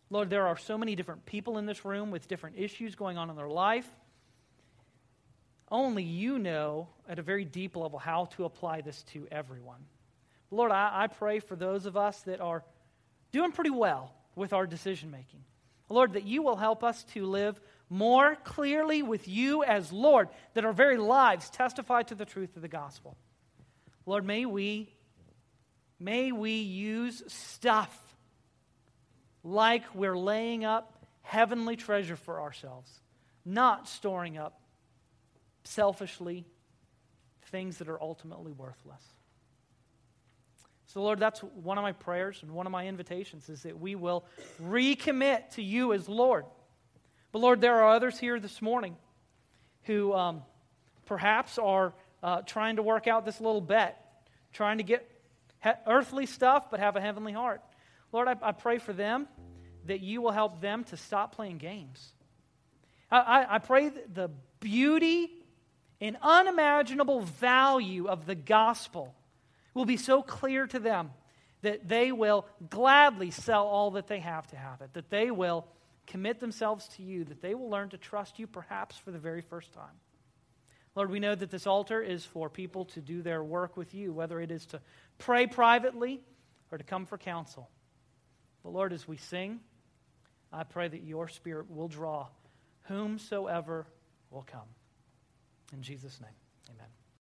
Lord, 0.09 0.29
there 0.29 0.47
are 0.47 0.57
so 0.57 0.77
many 0.77 0.95
different 0.95 1.25
people 1.25 1.57
in 1.57 1.65
this 1.65 1.83
room 1.83 2.11
with 2.11 2.27
different 2.27 2.57
issues 2.59 2.95
going 2.95 3.17
on 3.17 3.29
in 3.29 3.35
their 3.35 3.49
life. 3.49 3.87
Only 5.71 6.03
you 6.03 6.37
know 6.37 6.89
at 7.07 7.17
a 7.17 7.23
very 7.23 7.43
deep 7.43 7.75
level 7.75 7.97
how 7.97 8.25
to 8.35 8.45
apply 8.45 8.81
this 8.81 9.03
to 9.13 9.27
everyone. 9.31 9.85
Lord, 10.51 10.71
I, 10.71 11.03
I 11.03 11.07
pray 11.07 11.39
for 11.39 11.55
those 11.55 11.85
of 11.85 11.97
us 11.97 12.21
that 12.23 12.39
are 12.39 12.63
doing 13.31 13.51
pretty 13.51 13.71
well 13.71 14.13
with 14.35 14.53
our 14.53 14.67
decision 14.67 15.11
making. 15.11 15.43
Lord, 15.89 16.13
that 16.13 16.25
you 16.25 16.41
will 16.41 16.55
help 16.55 16.83
us 16.83 17.03
to 17.13 17.25
live 17.25 17.59
more 17.89 18.35
clearly 18.43 19.03
with 19.03 19.27
you 19.27 19.63
as 19.63 19.91
Lord, 19.91 20.29
that 20.53 20.65
our 20.65 20.73
very 20.73 20.97
lives 20.97 21.49
testify 21.49 22.03
to 22.03 22.15
the 22.15 22.25
truth 22.25 22.55
of 22.55 22.61
the 22.61 22.67
gospel. 22.67 23.15
Lord, 24.05 24.25
may 24.25 24.45
we 24.45 24.89
may 25.99 26.31
we 26.31 26.51
use 26.51 27.23
stuff 27.27 27.97
like 29.43 29.83
we're 29.95 30.17
laying 30.17 30.65
up 30.65 31.05
heavenly 31.21 31.75
treasure 31.75 32.15
for 32.15 32.41
ourselves, 32.41 32.91
not 33.45 33.87
storing 33.87 34.37
up 34.37 34.59
selfishly 35.63 36.45
things 37.45 37.77
that 37.77 37.87
are 37.87 38.01
ultimately 38.01 38.51
worthless. 38.51 39.01
So, 40.87 41.01
Lord, 41.01 41.19
that's 41.19 41.39
one 41.39 41.77
of 41.77 41.81
my 41.81 41.93
prayers 41.93 42.39
and 42.41 42.51
one 42.51 42.65
of 42.65 42.71
my 42.71 42.87
invitations 42.87 43.49
is 43.49 43.63
that 43.63 43.79
we 43.79 43.95
will 43.95 44.25
recommit 44.61 45.49
to 45.51 45.63
you 45.63 45.93
as 45.93 46.07
Lord. 46.07 46.45
But, 47.31 47.39
Lord, 47.39 47.59
there 47.61 47.81
are 47.81 47.95
others 47.95 48.19
here 48.19 48.39
this 48.39 48.61
morning 48.61 48.95
who 49.83 50.13
um, 50.13 50.43
perhaps 51.05 51.57
are 51.57 51.93
uh, 52.23 52.41
trying 52.41 52.77
to 52.77 52.83
work 52.83 53.07
out 53.07 53.25
this 53.25 53.41
little 53.41 53.61
bet 53.61 54.01
trying 54.55 54.77
to 54.77 54.83
get 54.83 55.07
earthly 55.85 56.25
stuff 56.25 56.71
but 56.71 56.79
have 56.79 56.95
a 56.95 57.01
heavenly 57.01 57.33
heart. 57.33 57.61
Lord, 58.11 58.27
I, 58.27 58.35
I 58.41 58.51
pray 58.53 58.77
for 58.77 58.93
them 58.93 59.27
that 59.85 59.99
you 59.99 60.21
will 60.21 60.31
help 60.31 60.61
them 60.61 60.83
to 60.85 60.97
stop 60.97 61.35
playing 61.35 61.57
games. 61.57 62.13
I, 63.11 63.19
I, 63.19 63.55
I 63.55 63.59
pray 63.59 63.89
the 63.89 64.31
beauty 64.59 65.29
and 66.01 66.17
unimaginable 66.21 67.21
value 67.21 68.07
of 68.07 68.25
the 68.25 68.35
gospel 68.35 69.13
will 69.75 69.85
be 69.85 69.97
so 69.97 70.23
clear 70.23 70.65
to 70.65 70.79
them 70.79 71.11
that 71.61 71.87
they 71.87 72.11
will 72.11 72.47
gladly 72.69 73.29
sell 73.29 73.67
all 73.67 73.91
that 73.91 74.07
they 74.07 74.19
have 74.19 74.47
to 74.47 74.55
have 74.55 74.81
it, 74.81 74.93
that 74.93 75.11
they 75.11 75.29
will 75.29 75.67
commit 76.07 76.39
themselves 76.39 76.87
to 76.89 77.03
you, 77.03 77.23
that 77.25 77.41
they 77.41 77.53
will 77.53 77.69
learn 77.69 77.89
to 77.89 77.97
trust 77.97 78.39
you 78.39 78.47
perhaps 78.47 78.97
for 78.97 79.11
the 79.11 79.19
very 79.19 79.41
first 79.41 79.71
time. 79.73 79.99
Lord, 80.95 81.11
we 81.11 81.19
know 81.19 81.35
that 81.35 81.51
this 81.51 81.67
altar 81.67 82.01
is 82.01 82.23
for 82.23 82.49
people 82.49 82.85
to 82.85 83.01
do 83.01 83.21
their 83.21 83.43
work 83.43 83.75
with 83.75 83.93
you, 83.93 84.13
whether 84.13 84.39
it 84.39 84.49
is 84.49 84.65
to 84.67 84.81
pray 85.17 85.45
privately 85.45 86.21
or 86.71 86.77
to 86.77 86.83
come 86.83 87.05
for 87.05 87.17
counsel. 87.17 87.69
But 88.63 88.71
Lord, 88.71 88.93
as 88.93 89.07
we 89.07 89.17
sing, 89.17 89.59
I 90.53 90.63
pray 90.63 90.87
that 90.87 91.03
your 91.03 91.27
spirit 91.27 91.69
will 91.69 91.89
draw 91.89 92.27
whomsoever 92.83 93.87
will 94.31 94.45
come. 94.49 94.69
In 95.73 95.81
Jesus' 95.81 96.21
name, 96.21 96.29
amen. 96.69 96.87